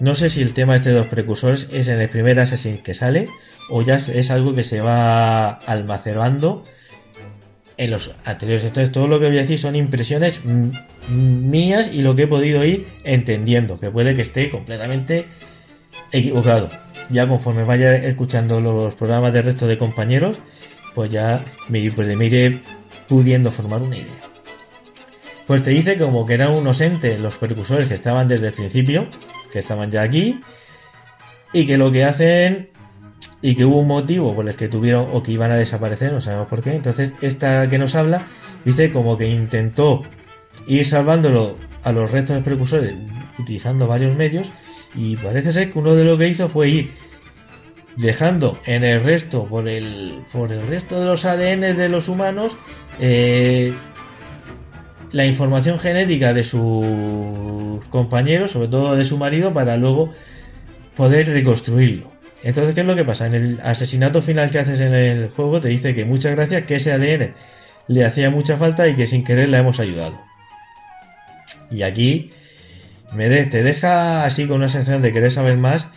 No 0.00 0.16
sé 0.16 0.28
si 0.28 0.42
el 0.42 0.54
tema 0.54 0.74
este 0.74 0.88
de 0.88 0.96
los 0.96 1.06
precursores 1.06 1.68
es 1.72 1.86
en 1.86 2.00
el 2.00 2.08
primer 2.08 2.40
Assassin 2.40 2.78
que 2.78 2.92
sale 2.92 3.28
o 3.70 3.82
ya 3.82 3.94
es 3.94 4.30
algo 4.32 4.54
que 4.54 4.64
se 4.64 4.80
va 4.80 5.50
almacenando 5.50 6.64
en 7.76 7.92
los 7.92 8.10
anteriores. 8.24 8.64
Entonces, 8.64 8.90
todo 8.90 9.06
lo 9.06 9.20
que 9.20 9.28
voy 9.28 9.38
a 9.38 9.42
decir 9.42 9.60
son 9.60 9.76
impresiones 9.76 10.40
mías 11.08 11.90
y 11.92 12.02
lo 12.02 12.16
que 12.16 12.22
he 12.22 12.26
podido 12.26 12.64
ir 12.64 12.86
entendiendo, 13.04 13.78
que 13.78 13.90
puede 13.90 14.14
que 14.14 14.22
esté 14.22 14.50
completamente 14.50 15.26
equivocado. 16.12 16.70
Ya 17.10 17.26
conforme 17.26 17.64
vaya 17.64 17.94
escuchando 17.94 18.60
los 18.60 18.94
programas 18.94 19.32
del 19.32 19.44
resto 19.44 19.66
de 19.66 19.78
compañeros, 19.78 20.38
pues 20.94 21.10
ya 21.10 21.44
me, 21.68 21.90
pues 21.90 22.16
me 22.16 22.26
iré 22.26 22.60
pudiendo 23.08 23.52
formar 23.52 23.82
una 23.82 23.96
idea. 23.96 24.06
Pues 25.46 25.62
te 25.62 25.70
dice 25.70 25.96
como 25.96 26.26
que 26.26 26.34
eran 26.34 26.52
unos 26.52 26.80
entes 26.80 27.20
los 27.20 27.36
precursores 27.36 27.86
que 27.86 27.94
estaban 27.94 28.26
desde 28.26 28.48
el 28.48 28.52
principio, 28.52 29.06
que 29.52 29.60
estaban 29.60 29.90
ya 29.90 30.02
aquí, 30.02 30.40
y 31.52 31.66
que 31.66 31.76
lo 31.76 31.92
que 31.92 32.04
hacen 32.04 32.70
y 33.42 33.54
que 33.54 33.64
hubo 33.64 33.80
un 33.80 33.86
motivo 33.86 34.34
por 34.34 34.48
el 34.48 34.56
que 34.56 34.68
tuvieron 34.68 35.08
o 35.12 35.22
que 35.22 35.32
iban 35.32 35.52
a 35.52 35.56
desaparecer, 35.56 36.12
no 36.12 36.20
sabemos 36.20 36.48
por 36.48 36.62
qué. 36.62 36.74
Entonces, 36.74 37.12
esta 37.20 37.68
que 37.68 37.78
nos 37.78 37.94
habla 37.94 38.22
dice 38.64 38.90
como 38.90 39.16
que 39.16 39.28
intentó 39.28 40.02
ir 40.66 40.86
salvándolo 40.86 41.56
a 41.82 41.92
los 41.92 42.10
restos 42.10 42.36
de 42.36 42.42
precursores 42.42 42.94
utilizando 43.38 43.86
varios 43.86 44.16
medios 44.16 44.50
y 44.94 45.16
parece 45.16 45.52
ser 45.52 45.72
que 45.72 45.78
uno 45.78 45.94
de 45.94 46.04
lo 46.04 46.18
que 46.18 46.28
hizo 46.28 46.48
fue 46.48 46.68
ir 46.68 46.92
dejando 47.96 48.58
en 48.66 48.84
el 48.84 49.02
resto 49.02 49.46
por 49.46 49.68
el 49.68 50.22
por 50.32 50.52
el 50.52 50.66
resto 50.66 51.00
de 51.00 51.06
los 51.06 51.24
ADN 51.24 51.76
de 51.76 51.88
los 51.88 52.08
humanos 52.08 52.56
eh, 53.00 53.72
la 55.12 55.24
información 55.24 55.78
genética 55.78 56.34
de 56.34 56.44
sus 56.44 57.84
compañeros, 57.86 58.50
sobre 58.50 58.68
todo 58.68 58.96
de 58.96 59.04
su 59.04 59.16
marido, 59.16 59.54
para 59.54 59.76
luego 59.76 60.12
poder 60.94 61.28
reconstruirlo. 61.28 62.10
Entonces, 62.42 62.74
¿qué 62.74 62.82
es 62.82 62.86
lo 62.86 62.96
que 62.96 63.04
pasa? 63.04 63.26
En 63.26 63.34
el 63.34 63.60
asesinato 63.62 64.20
final 64.20 64.50
que 64.50 64.58
haces 64.58 64.78
en 64.78 64.94
el 64.94 65.30
juego 65.30 65.60
te 65.60 65.68
dice 65.68 65.94
que 65.94 66.04
muchas 66.04 66.32
gracias, 66.32 66.66
que 66.66 66.76
ese 66.76 66.92
ADN 66.92 67.34
le 67.88 68.04
hacía 68.04 68.30
mucha 68.30 68.56
falta 68.56 68.88
y 68.88 68.94
que 68.94 69.06
sin 69.06 69.24
querer 69.24 69.48
le 69.48 69.58
hemos 69.58 69.80
ayudado. 69.80 70.20
Y 71.70 71.82
aquí 71.82 72.30
me 73.14 73.28
te 73.28 73.62
deja 73.62 74.24
así 74.24 74.46
con 74.46 74.56
una 74.56 74.68
sensación 74.68 75.02
de 75.02 75.12
querer 75.12 75.32
saber 75.32 75.56
más 75.56 75.88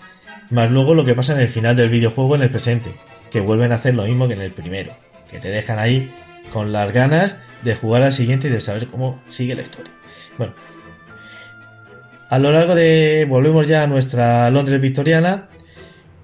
más 0.49 0.71
luego 0.71 0.95
lo 0.95 1.05
que 1.05 1.13
pasa 1.13 1.33
en 1.33 1.39
el 1.39 1.47
final 1.47 1.75
del 1.75 1.89
videojuego 1.89 2.35
en 2.35 2.41
el 2.41 2.49
presente, 2.49 2.89
que 3.31 3.39
vuelven 3.39 3.71
a 3.71 3.75
hacer 3.75 3.93
lo 3.93 4.05
mismo 4.05 4.27
que 4.27 4.33
en 4.33 4.41
el 4.41 4.51
primero, 4.51 4.91
que 5.29 5.39
te 5.39 5.49
dejan 5.49 5.77
ahí 5.77 6.11
con 6.51 6.71
las 6.71 6.91
ganas 6.91 7.35
de 7.63 7.75
jugar 7.75 8.01
al 8.01 8.13
siguiente 8.13 8.47
y 8.47 8.51
de 8.51 8.59
saber 8.59 8.87
cómo 8.87 9.21
sigue 9.29 9.55
la 9.55 9.61
historia. 9.61 9.91
Bueno, 10.37 10.53
a 12.29 12.39
lo 12.39 12.51
largo 12.51 12.73
de. 12.73 13.25
Volvemos 13.29 13.67
ya 13.67 13.83
a 13.83 13.87
nuestra 13.87 14.49
Londres 14.49 14.81
victoriana. 14.81 15.49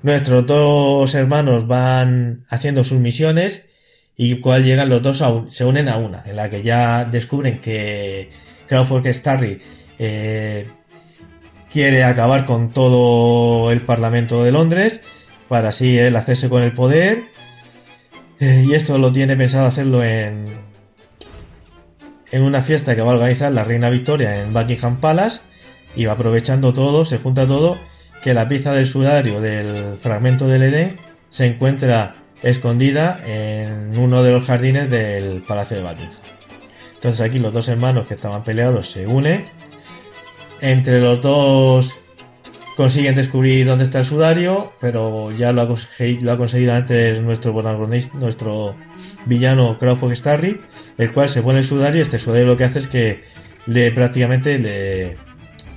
Nuestros 0.01 0.45
dos 0.45 1.13
hermanos 1.15 1.67
van 1.67 2.45
haciendo 2.49 2.83
sus 2.83 2.99
misiones 2.99 3.65
y 4.15 4.39
cual 4.39 4.63
llegan 4.63 4.89
los 4.89 5.01
dos 5.01 5.23
se 5.49 5.65
unen 5.65 5.89
a 5.89 5.97
una, 5.97 6.23
en 6.25 6.35
la 6.35 6.49
que 6.49 6.61
ya 6.61 7.05
descubren 7.05 7.59
que 7.59 8.29
Crawford 8.67 9.07
Starry 9.07 9.61
eh, 9.99 10.67
quiere 11.71 12.03
acabar 12.03 12.45
con 12.45 12.69
todo 12.69 13.71
el 13.71 13.81
Parlamento 13.81 14.43
de 14.43 14.51
Londres 14.51 15.01
para 15.47 15.69
así 15.69 15.97
él 15.97 16.15
hacerse 16.15 16.49
con 16.49 16.63
el 16.63 16.73
poder. 16.73 17.23
Eh, 18.39 18.65
y 18.67 18.73
esto 18.73 18.97
lo 18.97 19.11
tiene 19.11 19.37
pensado 19.37 19.65
hacerlo 19.65 20.03
en, 20.03 20.47
en 22.31 22.41
una 22.41 22.61
fiesta 22.61 22.95
que 22.95 23.01
va 23.01 23.11
a 23.11 23.15
organizar 23.15 23.51
la 23.51 23.63
Reina 23.63 23.89
Victoria 23.89 24.41
en 24.41 24.53
Buckingham 24.53 24.99
Palace 24.99 25.39
y 25.95 26.05
va 26.05 26.13
aprovechando 26.13 26.73
todo, 26.73 27.05
se 27.05 27.17
junta 27.17 27.45
todo, 27.45 27.77
que 28.21 28.33
la 28.33 28.47
pieza 28.47 28.73
del 28.73 28.87
sudario 28.87 29.39
del 29.39 29.97
fragmento 30.01 30.47
del 30.47 30.63
Edén 30.63 30.97
se 31.29 31.45
encuentra 31.45 32.15
escondida 32.43 33.19
en 33.25 33.97
uno 33.97 34.21
de 34.23 34.31
los 34.31 34.45
jardines 34.45 34.89
del 34.89 35.41
Palacio 35.47 35.77
de 35.77 35.83
Buckingham. 35.83 36.34
Entonces 37.05 37.21
aquí 37.21 37.37
los 37.37 37.53
dos 37.53 37.67
hermanos 37.67 38.07
que 38.07 38.15
estaban 38.15 38.43
peleados 38.43 38.89
se 38.89 39.05
unen. 39.05 39.45
Entre 40.59 40.99
los 40.99 41.21
dos 41.21 41.95
consiguen 42.75 43.13
descubrir 43.13 43.67
dónde 43.67 43.83
está 43.83 43.99
el 43.99 44.05
sudario, 44.05 44.73
pero 44.81 45.29
ya 45.29 45.51
lo 45.51 45.61
ha, 45.61 45.67
conseguido, 45.67 46.73
antes 46.73 47.21
nuestro 47.21 48.75
villano 49.27 49.77
Crawford 49.77 50.15
Starry, 50.15 50.59
el 50.97 51.11
cual 51.11 51.29
se 51.29 51.43
pone 51.43 51.59
el 51.59 51.63
sudario 51.63 51.99
y 51.99 52.01
este 52.01 52.17
sudario 52.17 52.47
lo 52.47 52.57
que 52.57 52.63
hace 52.63 52.79
es 52.79 52.87
que 52.87 53.23
le 53.67 53.91
prácticamente 53.91 54.57
le, 54.57 55.15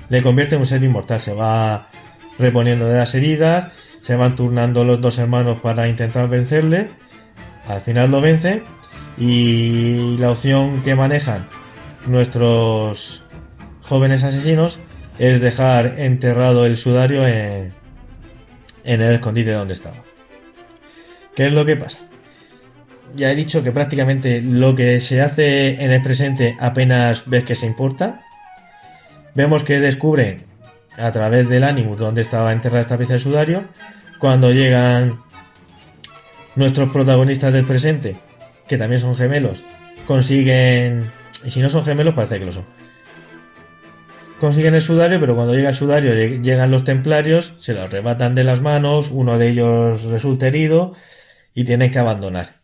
le 0.08 0.22
convierte 0.22 0.54
en 0.54 0.62
un 0.62 0.66
ser 0.66 0.82
inmortal. 0.82 1.20
Se 1.20 1.34
va 1.34 1.90
reponiendo 2.38 2.86
de 2.88 2.96
las 2.96 3.14
heridas, 3.14 3.70
se 4.00 4.16
van 4.16 4.34
turnando 4.34 4.82
los 4.82 4.98
dos 4.98 5.18
hermanos 5.18 5.60
para 5.60 5.88
intentar 5.88 6.26
vencerle. 6.30 6.88
Al 7.66 7.82
final 7.82 8.10
lo 8.10 8.22
vence 8.22 8.62
y 9.18 10.16
la 10.18 10.30
opción 10.30 10.82
que 10.82 10.94
manejan 10.94 11.46
nuestros 12.06 13.22
jóvenes 13.82 14.22
asesinos 14.22 14.78
es 15.18 15.40
dejar 15.40 15.98
enterrado 15.98 16.64
el 16.66 16.76
sudario 16.76 17.26
en, 17.26 17.72
el 18.84 19.02
escondite 19.02 19.50
donde 19.50 19.74
estaba. 19.74 19.96
¿Qué 21.34 21.46
es 21.46 21.52
lo 21.52 21.64
que 21.64 21.76
pasa? 21.76 21.98
Ya 23.16 23.32
he 23.32 23.34
dicho 23.34 23.64
que 23.64 23.72
prácticamente 23.72 24.40
lo 24.42 24.74
que 24.74 25.00
se 25.00 25.20
hace 25.20 25.82
en 25.82 25.90
el 25.90 26.02
presente 26.02 26.56
apenas 26.60 27.24
ves 27.26 27.44
que 27.44 27.54
se 27.54 27.66
importa. 27.66 28.22
Vemos 29.34 29.64
que 29.64 29.80
descubren 29.80 30.44
a 30.96 31.10
través 31.10 31.48
del 31.48 31.64
Animus 31.64 31.98
donde 31.98 32.22
estaba 32.22 32.52
enterrada 32.52 32.82
esta 32.82 32.98
pieza 32.98 33.14
de 33.14 33.18
sudario. 33.18 33.64
Cuando 34.18 34.52
llegan 34.52 35.20
nuestros 36.54 36.90
protagonistas 36.90 37.52
del 37.52 37.64
presente, 37.64 38.16
que 38.68 38.78
también 38.78 39.00
son 39.00 39.16
gemelos, 39.16 39.62
consiguen. 40.06 41.10
Y 41.44 41.50
si 41.50 41.60
no 41.60 41.70
son 41.70 41.84
gemelos, 41.84 42.14
parece 42.14 42.38
que 42.38 42.46
lo 42.46 42.52
son. 42.52 42.64
Consiguen 44.40 44.74
el 44.74 44.82
sudario, 44.82 45.18
pero 45.18 45.34
cuando 45.34 45.54
llega 45.54 45.70
el 45.70 45.74
sudario 45.74 46.14
llegan 46.14 46.70
los 46.70 46.84
templarios, 46.84 47.54
se 47.58 47.74
lo 47.74 47.82
arrebatan 47.82 48.36
de 48.36 48.44
las 48.44 48.60
manos, 48.60 49.10
uno 49.10 49.36
de 49.36 49.48
ellos 49.48 50.04
resulta 50.04 50.46
herido 50.46 50.94
y 51.54 51.64
tienen 51.64 51.90
que 51.90 51.98
abandonar. 51.98 52.58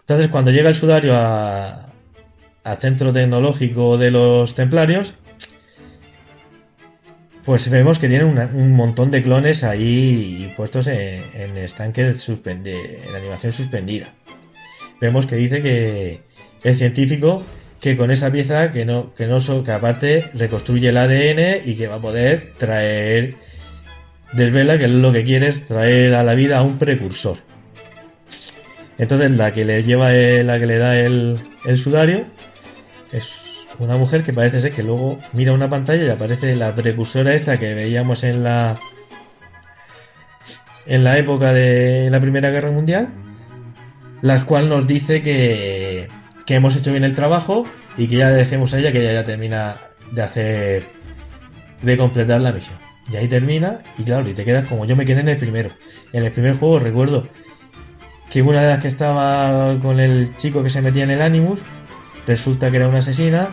Entonces, 0.00 0.28
cuando 0.28 0.50
llega 0.50 0.68
el 0.68 0.74
sudario 0.74 1.14
al 1.16 2.76
centro 2.78 3.12
tecnológico 3.12 3.96
de 3.96 4.10
los 4.10 4.54
templarios, 4.54 5.14
pues 7.46 7.70
vemos 7.70 7.98
que 7.98 8.08
tienen 8.08 8.36
un 8.54 8.72
montón 8.74 9.10
de 9.10 9.22
clones 9.22 9.64
ahí 9.64 10.52
puestos 10.56 10.88
en, 10.88 11.56
estanque 11.56 12.12
suspende, 12.14 13.02
en 13.08 13.14
animación 13.14 13.52
suspendida. 13.52 14.12
Vemos 15.00 15.26
que 15.26 15.36
dice 15.36 15.62
que 15.62 16.20
el 16.62 16.76
científico 16.76 17.42
que 17.80 17.96
con 17.96 18.10
esa 18.10 18.30
pieza 18.30 18.72
que 18.72 18.84
no 18.84 19.14
que 19.14 19.26
no 19.26 19.38
que 19.62 19.70
aparte 19.70 20.30
reconstruye 20.34 20.88
el 20.88 20.96
ADN 20.96 21.62
y 21.64 21.74
que 21.74 21.86
va 21.86 21.96
a 21.96 22.00
poder 22.00 22.54
traer 22.56 23.36
desvela 24.32 24.78
que 24.78 24.88
lo 24.88 25.12
que 25.12 25.24
quiere 25.24 25.48
es 25.48 25.64
traer 25.66 26.14
a 26.14 26.22
la 26.22 26.34
vida 26.34 26.58
a 26.58 26.62
un 26.62 26.78
precursor. 26.78 27.36
Entonces 28.98 29.30
la 29.32 29.52
que 29.52 29.64
le 29.64 29.82
lleva 29.84 30.10
la 30.10 30.58
que 30.58 30.66
le 30.66 30.78
da 30.78 30.98
el, 30.98 31.38
el 31.66 31.78
sudario 31.78 32.24
es 33.12 33.66
una 33.78 33.96
mujer 33.96 34.22
que 34.22 34.32
parece 34.32 34.62
ser 34.62 34.72
que 34.72 34.82
luego 34.82 35.18
mira 35.32 35.52
una 35.52 35.68
pantalla 35.68 36.04
y 36.04 36.08
aparece 36.08 36.56
la 36.56 36.74
precursora 36.74 37.34
esta 37.34 37.58
que 37.58 37.74
veíamos 37.74 38.24
en 38.24 38.42
la 38.42 38.78
en 40.86 41.04
la 41.04 41.18
época 41.18 41.52
de 41.52 42.08
la 42.10 42.20
Primera 42.20 42.50
Guerra 42.50 42.70
Mundial, 42.70 43.08
la 44.22 44.44
cual 44.44 44.68
nos 44.68 44.86
dice 44.86 45.22
que, 45.22 46.08
que 46.44 46.54
hemos 46.54 46.76
hecho 46.76 46.92
bien 46.92 47.04
el 47.04 47.14
trabajo 47.14 47.64
y 47.96 48.08
que 48.08 48.16
ya 48.16 48.30
dejemos 48.30 48.72
a 48.74 48.78
ella 48.78 48.92
que 48.92 49.00
ella 49.00 49.12
ya 49.12 49.24
termina 49.24 49.76
de 50.12 50.22
hacer 50.22 50.86
de 51.82 51.96
completar 51.96 52.40
la 52.40 52.52
misión. 52.52 52.76
Y 53.10 53.16
ahí 53.16 53.28
termina 53.28 53.80
y 53.98 54.02
claro, 54.02 54.28
y 54.28 54.32
te 54.32 54.44
quedas 54.44 54.66
como 54.66 54.84
yo 54.84 54.96
me 54.96 55.04
quedé 55.04 55.20
en 55.20 55.28
el 55.28 55.36
primero. 55.36 55.70
En 56.12 56.24
el 56.24 56.32
primer 56.32 56.56
juego 56.56 56.78
recuerdo 56.78 57.24
que 58.30 58.42
una 58.42 58.62
de 58.62 58.70
las 58.70 58.82
que 58.82 58.88
estaba 58.88 59.78
con 59.80 60.00
el 60.00 60.36
chico 60.36 60.62
que 60.62 60.70
se 60.70 60.82
metía 60.82 61.04
en 61.04 61.10
el 61.10 61.22
Animus 61.22 61.60
resulta 62.26 62.70
que 62.70 62.78
era 62.78 62.88
una 62.88 62.98
asesina 62.98 63.48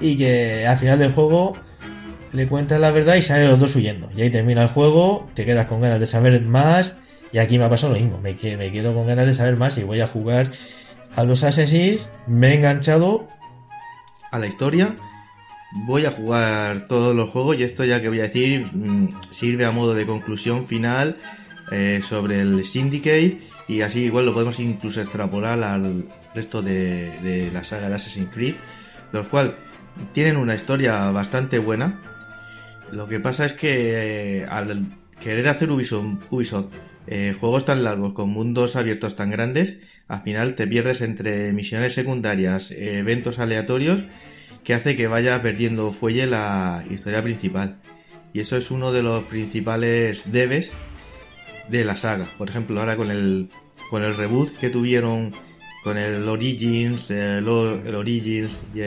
y 0.00 0.16
que 0.16 0.66
al 0.66 0.78
final 0.78 0.98
del 0.98 1.12
juego 1.12 1.56
le 2.32 2.46
cuentas 2.46 2.80
la 2.80 2.90
verdad 2.90 3.14
y 3.14 3.22
salen 3.22 3.48
los 3.48 3.58
dos 3.58 3.74
huyendo. 3.76 4.08
Y 4.16 4.22
ahí 4.22 4.30
termina 4.30 4.62
el 4.62 4.68
juego, 4.68 5.28
te 5.34 5.44
quedas 5.44 5.66
con 5.66 5.80
ganas 5.80 6.00
de 6.00 6.06
saber 6.06 6.40
más 6.42 6.94
y 7.32 7.38
aquí 7.38 7.58
me 7.58 7.64
ha 7.64 7.70
pasado 7.70 7.92
lo 7.92 8.00
mismo, 8.00 8.18
me, 8.20 8.34
me 8.56 8.72
quedo 8.72 8.94
con 8.94 9.06
ganas 9.06 9.26
de 9.26 9.34
saber 9.34 9.56
más 9.56 9.76
y 9.78 9.84
voy 9.84 10.00
a 10.00 10.08
jugar 10.08 10.52
a 11.16 11.24
los 11.24 11.42
Assassins, 11.44 12.08
me 12.26 12.48
he 12.48 12.54
enganchado 12.54 13.26
a 14.30 14.38
la 14.38 14.46
historia, 14.46 14.94
voy 15.86 16.06
a 16.06 16.10
jugar 16.10 16.86
todos 16.88 17.14
los 17.14 17.30
juegos 17.30 17.58
y 17.58 17.64
esto 17.64 17.84
ya 17.84 18.00
que 18.00 18.08
voy 18.08 18.20
a 18.20 18.24
decir 18.24 18.66
mm, 18.72 19.20
sirve 19.30 19.64
a 19.64 19.70
modo 19.70 19.94
de 19.94 20.06
conclusión 20.06 20.66
final 20.66 21.16
eh, 21.70 22.00
sobre 22.02 22.40
el 22.40 22.64
Syndicate. 22.64 23.40
Y 23.66 23.82
así 23.82 24.04
igual 24.04 24.24
lo 24.24 24.32
podemos 24.32 24.58
incluso 24.60 25.00
extrapolar 25.02 25.62
al 25.62 26.06
resto 26.34 26.62
de, 26.62 27.10
de 27.20 27.50
la 27.52 27.64
saga 27.64 27.90
de 27.90 27.96
Assassin's 27.96 28.30
Creed, 28.32 28.54
los 29.12 29.28
cuales 29.28 29.52
tienen 30.12 30.38
una 30.38 30.54
historia 30.54 31.10
bastante 31.10 31.58
buena. 31.58 32.00
Lo 32.92 33.06
que 33.08 33.20
pasa 33.20 33.44
es 33.44 33.52
que 33.52 34.38
eh, 34.40 34.46
al 34.48 34.86
querer 35.20 35.48
hacer 35.48 35.70
Ubisoft, 35.70 36.72
eh, 37.10 37.34
juegos 37.38 37.64
tan 37.64 37.84
largos 37.84 38.12
con 38.12 38.28
mundos 38.28 38.76
abiertos 38.76 39.16
tan 39.16 39.30
grandes, 39.30 39.78
al 40.08 40.22
final 40.22 40.54
te 40.54 40.66
pierdes 40.66 41.00
entre 41.00 41.52
misiones 41.52 41.94
secundarias, 41.94 42.70
eventos 42.70 43.38
aleatorios, 43.38 44.02
que 44.62 44.74
hace 44.74 44.96
que 44.96 45.06
vaya 45.06 45.40
perdiendo 45.40 45.92
fuelle 45.92 46.26
la 46.26 46.84
historia 46.90 47.22
principal. 47.22 47.78
Y 48.34 48.40
eso 48.40 48.56
es 48.56 48.70
uno 48.70 48.92
de 48.92 49.02
los 49.02 49.24
principales 49.24 50.30
debes 50.30 50.72
de 51.70 51.84
la 51.84 51.96
saga. 51.96 52.26
Por 52.36 52.50
ejemplo, 52.50 52.78
ahora 52.80 52.96
con 52.96 53.10
el, 53.10 53.48
con 53.90 54.04
el 54.04 54.14
reboot 54.14 54.56
que 54.58 54.68
tuvieron 54.68 55.32
con 55.82 55.96
el 55.96 56.28
Origins, 56.28 57.10
el, 57.10 57.48
Origins 57.48 58.60
y 58.74 58.80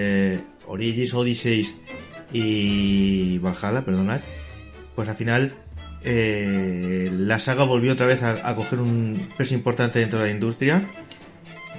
Origins, 0.68 1.14
Odyssey 1.14 1.68
y 2.32 3.40
Valhalla, 3.40 3.84
perdonad, 3.84 4.22
pues 4.96 5.10
al 5.10 5.16
final 5.16 5.56
eh, 6.04 7.10
la 7.12 7.40
saga 7.40 7.64
volvió 7.64 7.94
otra 7.94 8.06
vez 8.06 8.24
a, 8.24 8.56
coger 8.56 8.80
un 8.80 9.28
peso 9.38 9.54
importante 9.54 10.00
dentro 10.00 10.20
de 10.20 10.26
la 10.26 10.32
industria. 10.32 10.84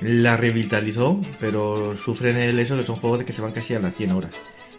La 0.01 0.37
revitalizó, 0.37 1.21
pero 1.39 1.97
sufren 1.97 2.37
el 2.37 2.59
eso 2.59 2.77
que 2.77 2.83
son 2.83 2.97
juegos 2.97 3.23
que 3.25 3.33
se 3.33 3.43
van 3.43 3.53
casi 3.53 3.75
a 3.75 3.81
las 3.81 3.95
100 3.95 4.11
horas. 4.13 4.35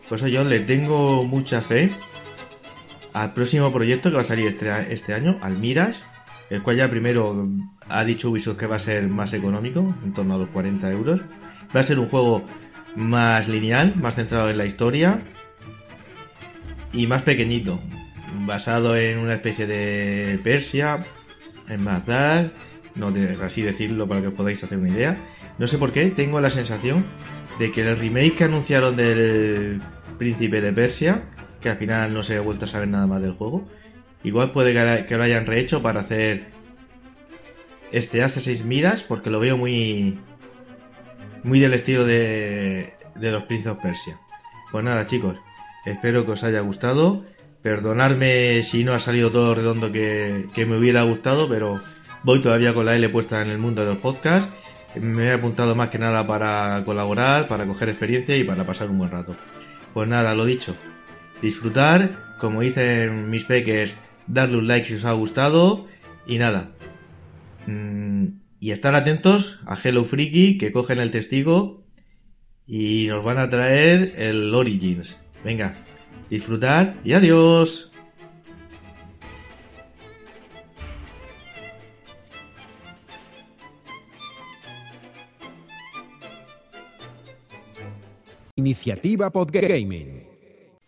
Por 0.09 0.17
eso 0.17 0.27
yo 0.27 0.43
le 0.43 0.59
tengo 0.59 1.23
mucha 1.23 1.61
fe 1.61 1.91
al 3.13 3.33
próximo 3.33 3.71
proyecto 3.71 4.09
que 4.09 4.17
va 4.17 4.23
a 4.23 4.25
salir 4.25 4.47
este, 4.47 4.93
este 4.93 5.13
año, 5.13 5.37
al 5.41 5.57
Mirage, 5.57 6.01
el 6.49 6.61
cual 6.61 6.77
ya 6.77 6.89
primero 6.89 7.47
ha 7.87 8.03
dicho 8.03 8.29
Ubisoft 8.29 8.57
que 8.57 8.67
va 8.67 8.75
a 8.75 8.79
ser 8.79 9.07
más 9.07 9.33
económico, 9.33 9.95
en 10.03 10.13
torno 10.13 10.35
a 10.35 10.37
los 10.37 10.49
40 10.49 10.91
euros. 10.91 11.21
Va 11.75 11.79
a 11.79 11.83
ser 11.83 11.99
un 11.99 12.07
juego 12.09 12.43
más 12.95 13.47
lineal, 13.47 13.93
más 13.95 14.15
centrado 14.15 14.49
en 14.49 14.57
la 14.57 14.65
historia 14.65 15.19
y 16.91 17.07
más 17.07 17.21
pequeñito, 17.23 17.79
basado 18.41 18.95
en 18.97 19.19
una 19.19 19.35
especie 19.35 19.67
de 19.67 20.39
Persia, 20.43 20.99
en 21.69 21.85
Bagdad, 21.85 22.51
no 22.95 23.11
así 23.43 23.61
decirlo 23.61 24.07
para 24.07 24.21
que 24.21 24.27
os 24.27 24.33
podáis 24.33 24.63
hacer 24.63 24.77
una 24.77 24.89
idea. 24.89 25.17
No 25.57 25.67
sé 25.67 25.77
por 25.77 25.91
qué, 25.91 26.05
tengo 26.11 26.41
la 26.41 26.49
sensación 26.49 27.05
de 27.59 27.71
que 27.71 27.87
el 27.87 27.97
remake 27.97 28.35
que 28.35 28.43
anunciaron 28.45 28.95
del 28.95 29.81
Príncipe 30.17 30.61
de 30.61 30.73
Persia, 30.73 31.23
que 31.61 31.69
al 31.69 31.77
final 31.77 32.13
no 32.13 32.23
se 32.23 32.37
ha 32.37 32.41
vuelto 32.41 32.65
a 32.65 32.67
saber 32.67 32.87
nada 32.87 33.07
más 33.07 33.21
del 33.21 33.33
juego, 33.33 33.67
Igual 34.23 34.51
puede 34.51 34.73
que 35.05 35.17
lo 35.17 35.23
hayan 35.23 35.45
rehecho 35.45 35.81
para 35.81 35.99
hacer 35.99 36.45
este 37.91 38.23
Assassin's 38.23 38.63
Miras, 38.63 39.03
porque 39.03 39.29
lo 39.29 39.39
veo 39.39 39.57
muy. 39.57 40.19
muy 41.43 41.59
del 41.59 41.73
estilo 41.73 42.05
de, 42.05 42.93
de 43.15 43.31
los 43.31 43.43
of 43.43 43.81
Persia. 43.81 44.19
Pues 44.71 44.83
nada, 44.83 45.05
chicos, 45.05 45.37
espero 45.85 46.25
que 46.25 46.31
os 46.31 46.43
haya 46.43 46.61
gustado. 46.61 47.23
Perdonadme 47.63 48.61
si 48.61 48.83
no 48.83 48.93
ha 48.93 48.99
salido 48.99 49.31
todo 49.31 49.55
redondo 49.55 49.91
que, 49.91 50.47
que 50.53 50.65
me 50.65 50.77
hubiera 50.77 51.03
gustado, 51.03 51.47
pero 51.47 51.81
voy 52.23 52.41
todavía 52.41 52.73
con 52.73 52.85
la 52.85 52.95
L 52.95 53.07
puesta 53.09 53.41
en 53.41 53.47
el 53.47 53.57
mundo 53.57 53.83
de 53.83 53.93
los 53.93 54.01
podcasts. 54.01 54.51
Me 54.99 55.27
he 55.27 55.31
apuntado 55.31 55.73
más 55.73 55.89
que 55.89 55.97
nada 55.97 56.27
para 56.27 56.83
colaborar, 56.85 57.47
para 57.47 57.65
coger 57.65 57.89
experiencia 57.89 58.37
y 58.37 58.43
para 58.43 58.65
pasar 58.65 58.89
un 58.89 58.97
buen 58.99 59.11
rato. 59.11 59.35
Pues 59.93 60.09
nada, 60.09 60.35
lo 60.35 60.45
dicho. 60.45 60.75
Disfrutar, 61.41 62.35
como 62.37 62.61
dicen 62.61 63.29
mis 63.29 63.45
peques, 63.45 63.95
darle 64.27 64.57
un 64.57 64.67
like 64.67 64.85
si 64.85 64.95
os 64.95 65.05
ha 65.05 65.13
gustado. 65.13 65.87
Y 66.27 66.37
nada. 66.37 66.71
Mm, 67.65 68.25
y 68.59 68.71
estar 68.71 68.93
atentos 68.95 69.59
a 69.65 69.77
Hello 69.81 70.03
Freaky 70.03 70.57
que 70.57 70.71
cogen 70.71 70.99
el 70.99 71.11
testigo 71.11 71.83
y 72.67 73.07
nos 73.07 73.23
van 73.23 73.37
a 73.37 73.49
traer 73.49 74.13
el 74.17 74.53
Origins. 74.53 75.17
Venga, 75.43 75.75
disfrutar 76.29 76.95
y 77.03 77.13
adiós. 77.13 77.91
Iniciativa 88.55 89.29
Podgaming. 89.29 90.22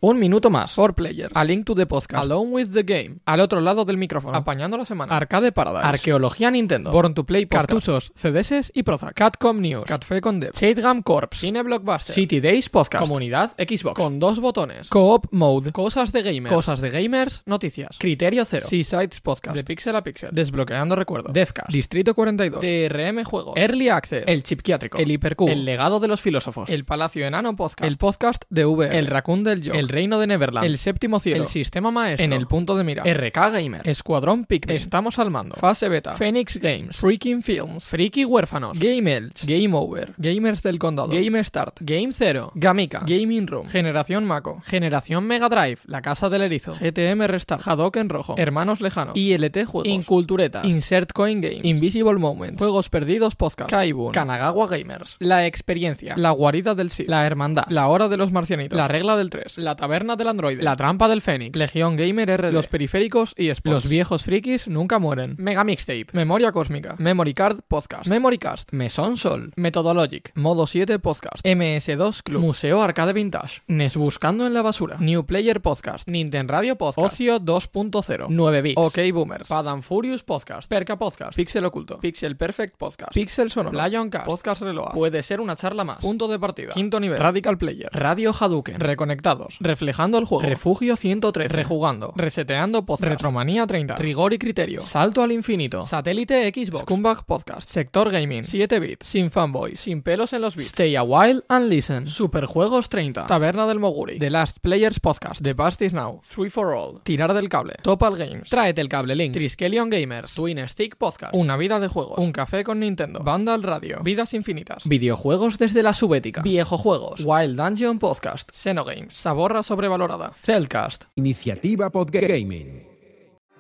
Un 0.08 0.20
minuto 0.20 0.52
más. 0.52 0.72
For 0.72 0.94
Players. 0.94 1.32
A 1.34 1.44
Link 1.44 1.66
to 1.66 1.74
the 1.74 1.88
Podcast. 1.88 2.26
Alone 2.26 2.52
with 2.52 2.68
the 2.72 2.84
Game. 2.84 3.18
Al 3.26 3.40
otro 3.40 3.60
lado 3.60 3.86
del 3.86 3.98
micrófono. 3.98 4.38
Apañando 4.38 4.78
la 4.78 4.86
semana. 4.86 5.18
Arcade 5.18 5.52
Paradise. 5.52 5.84
Arqueología 5.84 6.52
Nintendo. 6.52 6.92
Born 6.92 7.16
to 7.16 7.26
Play 7.26 7.48
Podcast. 7.48 7.70
Cartuchos, 7.70 8.14
CDS 8.16 8.72
y 8.76 8.84
Prozac. 8.84 9.16
Catcom 9.16 9.60
News. 9.60 9.86
Catfe 9.86 10.22
con 10.22 10.40
Dev. 10.40 10.52
Shadegam 10.54 11.02
Corps. 11.02 11.40
Cine 11.40 11.64
Blockbuster. 11.64 12.14
City 12.14 12.40
Days 12.40 12.70
Podcast. 12.70 13.04
Comunidad 13.04 13.54
Xbox. 13.58 13.96
Con 13.96 14.20
dos 14.20 14.40
botones. 14.40 14.90
Co-op 14.90 15.26
Mode. 15.32 15.72
Cosas 15.72 16.12
de 16.12 16.22
gamers. 16.22 16.54
Cosas 16.54 16.82
de 16.82 16.92
gamers. 16.92 17.42
Noticias. 17.48 17.98
Criterio 17.98 18.46
Cero. 18.46 18.68
Seasides 18.70 19.22
Podcast. 19.22 19.56
De 19.56 19.64
Pixel 19.64 19.96
a 19.96 20.04
Pixel. 20.04 20.30
Desbloqueando 20.32 20.96
recuerdos. 20.96 21.34
Devcast. 21.34 21.72
Distrito 21.72 22.14
42. 22.14 22.62
DRM 22.62 23.24
Juegos. 23.24 23.58
Early 23.58 23.90
Access. 23.90 24.26
El 24.28 24.44
Chipquiátrico. 24.44 25.00
El 25.00 25.10
Hipercube. 25.10 25.52
El 25.52 25.66
Legado 25.66 26.00
de 26.00 26.08
los 26.08 26.22
Filósofos. 26.22 26.70
El 26.70 26.86
Palacio 26.86 27.26
Enano 27.26 27.56
Podcast. 27.56 27.90
El 27.90 27.98
Podcast 27.98 28.44
de 28.52 28.66
V. 28.66 29.00
El 29.00 29.08
Raccoon 29.08 29.44
del 29.44 29.64
Yo. 29.64 29.74
El 29.74 29.95
Reino 29.96 30.20
de 30.20 30.28
Neverland, 30.28 30.68
El 30.68 30.78
Séptimo 30.78 31.22
Cielo, 31.22 31.44
El 31.44 31.48
Sistema 31.48 31.90
Maestro, 31.90 32.26
En 32.26 32.34
el 32.34 32.48
Punto 32.48 32.76
de 32.76 32.84
Mira, 32.84 33.04
RK 33.06 33.34
Gamer, 33.54 33.82
Escuadrón 33.88 34.44
Pikmin, 34.44 34.76
Estamos 34.76 35.20
al 35.20 35.32
Mando, 35.32 35.56
Fase 35.56 35.88
Beta, 35.88 36.16
Phoenix 36.16 36.58
Games, 36.58 36.98
Freaking 36.98 37.42
Films, 37.42 37.86
Freaky 37.86 38.26
Huérfanos, 38.26 38.78
Game 38.78 39.10
Elch, 39.10 39.46
Game 39.46 39.74
Over, 39.74 40.14
Gamers 40.18 40.62
del 40.64 40.80
Condado, 40.80 41.08
Game 41.08 41.42
Start, 41.46 41.78
Game 41.80 42.12
Zero, 42.12 42.52
Gamika, 42.56 43.04
Gaming 43.08 43.48
Room, 43.48 43.70
Generación 43.70 44.26
Mako, 44.26 44.60
Generación 44.66 45.24
Mega 45.26 45.48
Drive, 45.48 45.80
La 45.86 46.02
Casa 46.02 46.28
del 46.28 46.42
Erizo, 46.42 46.74
GTM 46.74 47.26
Restart, 47.28 47.66
Hadoken 47.66 48.10
Rojo, 48.10 48.36
Hermanos 48.38 48.82
Lejanos, 48.82 49.16
ILT 49.16 49.66
Juegos, 49.66 49.88
Inculturetas, 49.88 50.66
Insert 50.66 51.14
Coin 51.14 51.40
Games, 51.40 51.64
Invisible 51.64 52.16
Moments, 52.16 52.58
Juegos 52.58 52.90
Perdidos 52.90 53.36
Podcast, 53.36 53.70
Kaibun, 53.70 54.12
Kanagawa 54.12 54.68
Gamers, 54.68 55.16
La 55.20 55.46
Experiencia, 55.46 56.18
La 56.18 56.32
Guarida 56.32 56.76
del 56.76 56.90
Sid, 56.90 57.08
La 57.08 57.26
Hermandad, 57.26 57.64
La 57.70 57.88
Hora 57.88 58.10
de 58.10 58.18
los 58.18 58.34
Marcianitos, 58.34 58.76
La 58.76 58.90
Regla 58.90 59.16
del 59.16 59.30
3, 59.30 59.58
La 59.60 59.78
Taberna 59.86 60.16
del 60.16 60.30
Android, 60.30 60.60
La 60.62 60.76
Trampa 60.76 61.08
del 61.08 61.22
Fénix, 61.22 61.56
Legión 61.56 61.96
Gamer 61.96 62.42
RD, 62.42 62.52
Los 62.52 62.66
Periféricos 62.66 63.36
y 63.38 63.50
Sports. 63.50 63.84
Los 63.84 63.88
viejos 63.88 64.24
frikis 64.24 64.68
nunca 64.68 64.98
mueren. 64.98 65.36
Mega 65.38 65.64
Mixtape, 65.64 66.08
Memoria 66.12 66.52
Cósmica, 66.52 66.96
Memory 66.98 67.36
Card 67.36 67.60
Podcast, 67.68 68.08
Memory 68.10 68.40
Cast, 68.40 68.72
Mesón 68.74 69.16
Sol, 69.16 69.54
Methodologic, 69.56 70.32
Modo 70.34 70.66
7 70.66 70.98
Podcast, 70.98 71.46
MS2 71.46 72.24
Club, 72.24 72.42
Museo 72.42 72.82
Arcade 72.82 73.14
Vintage, 73.14 73.62
NES 73.68 73.96
Buscando 73.96 74.48
en 74.48 74.56
la 74.56 74.64
Basura, 74.64 74.98
New 75.00 75.28
Player 75.28 75.62
Podcast, 75.62 76.08
Nintendo 76.10 76.54
Radio 76.54 76.78
Podcast, 76.78 77.14
Ocio 77.14 77.40
2.0, 77.40 78.26
9 78.28 78.62
bits, 78.64 78.78
OK 78.78 78.98
Boomers, 79.14 79.48
Padam 79.48 79.84
Furious 79.84 80.24
Podcast, 80.24 80.68
Perca 80.68 80.98
Podcast, 80.98 81.36
Pixel 81.36 81.64
Oculto, 81.64 82.00
Pixel 82.00 82.36
Perfect 82.38 82.76
Podcast, 82.76 83.14
Pixel 83.14 83.52
Sonoro, 83.52 83.88
Lion 83.88 84.10
Cast, 84.10 84.26
Podcast 84.26 84.64
Reload, 84.64 84.94
Puede 84.96 85.22
ser 85.22 85.40
una 85.40 85.56
charla 85.56 85.84
más, 85.84 86.00
Punto 86.00 86.28
de 86.28 86.40
partida, 86.40 86.74
Quinto 86.74 87.00
nivel, 87.00 87.20
Radical 87.20 87.60
Player, 87.60 87.90
Radio 87.92 88.32
Hadouken, 88.32 88.80
Reconectados, 88.80 89.58
Reflejando 89.66 90.20
el 90.20 90.26
juego, 90.26 90.44
Refugio 90.44 90.96
113, 90.96 91.52
Rejugando, 91.52 92.14
Reseteando 92.16 92.86
Podcast, 92.86 93.10
Retromanía 93.10 93.66
30, 93.66 93.96
Rigor 93.96 94.34
y 94.34 94.38
Criterio, 94.38 94.84
Salto 94.84 95.24
al 95.24 95.32
Infinito, 95.32 95.82
Satélite 95.82 96.52
Xbox, 96.54 96.84
Scumbag 96.84 97.26
Podcast, 97.26 97.68
Sector 97.68 98.12
Gaming, 98.12 98.46
7 98.46 98.80
bits, 98.80 99.08
Sin 99.08 99.32
Fanboy, 99.32 99.76
Sin 99.76 100.04
pelos 100.04 100.34
en 100.34 100.42
los 100.42 100.56
bits, 100.56 100.68
Stay 100.68 100.96
a 100.96 101.02
While 101.02 101.44
and 101.50 101.68
Listen, 101.68 102.06
Superjuegos 102.08 102.90
30, 102.90 103.26
Taberna 103.26 103.66
del 103.66 103.80
Moguri, 103.80 104.20
The 104.20 104.30
Last 104.30 104.60
Players 104.60 105.00
Podcast, 105.00 105.42
The 105.42 105.56
Past 105.56 105.82
is 105.82 105.94
Now, 105.94 106.20
Free 106.22 106.52
for 106.52 106.74
All, 106.74 107.02
Tirar 107.02 107.34
del 107.34 107.50
Cable, 107.50 107.74
Topal 107.82 108.16
Games, 108.16 108.50
Tráete 108.50 108.82
el 108.82 108.90
Cable 108.90 109.16
Link, 109.16 109.34
Triskelion 109.34 109.90
Gamers, 109.90 110.36
Twin 110.36 110.60
Stick 110.68 110.96
Podcast, 110.96 111.36
Una 111.36 111.58
Vida 111.58 111.80
de 111.80 111.88
Juegos, 111.88 112.20
Un 112.20 112.32
Café 112.32 112.64
con 112.64 112.80
Nintendo, 112.80 113.22
Vandal 113.24 113.64
Radio, 113.64 114.02
Vidas 114.04 114.36
Infinitas, 114.36 114.88
Videojuegos 114.88 115.58
desde 115.58 115.82
la 115.82 115.96
Subética, 115.96 116.44
Viejo 116.44 116.78
Juegos, 116.78 117.22
Wild 117.26 117.58
Dungeon 117.58 117.98
Podcast, 117.98 118.52
Xenogames, 118.54 119.14
Saborra 119.56 119.64
sobrevalorada, 119.64 120.34
Cellcast. 120.34 121.08
Iniciativa 121.16 121.90
Podgaming. 121.90 122.94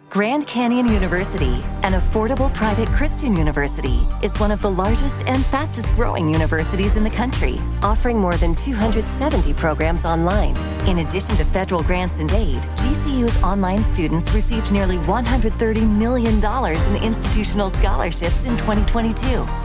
Grand 0.09 0.47
Canyon 0.47 0.87
University, 0.87 1.63
an 1.83 1.93
affordable 1.93 2.53
private 2.53 2.87
Christian 2.89 3.35
university, 3.35 4.07
is 4.21 4.39
one 4.39 4.51
of 4.51 4.61
the 4.61 4.69
largest 4.69 5.17
and 5.25 5.43
fastest 5.45 5.93
growing 5.95 6.29
universities 6.29 6.95
in 6.95 7.03
the 7.03 7.09
country, 7.09 7.59
offering 7.81 8.19
more 8.19 8.37
than 8.37 8.55
270 8.55 9.53
programs 9.53 10.05
online. 10.05 10.55
In 10.87 10.99
addition 10.99 11.35
to 11.37 11.43
federal 11.45 11.81
grants 11.83 12.19
and 12.19 12.31
aid, 12.33 12.61
GCU's 12.77 13.43
online 13.43 13.83
students 13.83 14.33
received 14.33 14.71
nearly 14.71 14.97
$130 14.99 15.89
million 15.89 16.35
in 16.35 17.03
institutional 17.03 17.69
scholarships 17.69 18.45
in 18.45 18.55
2022. 18.57 19.64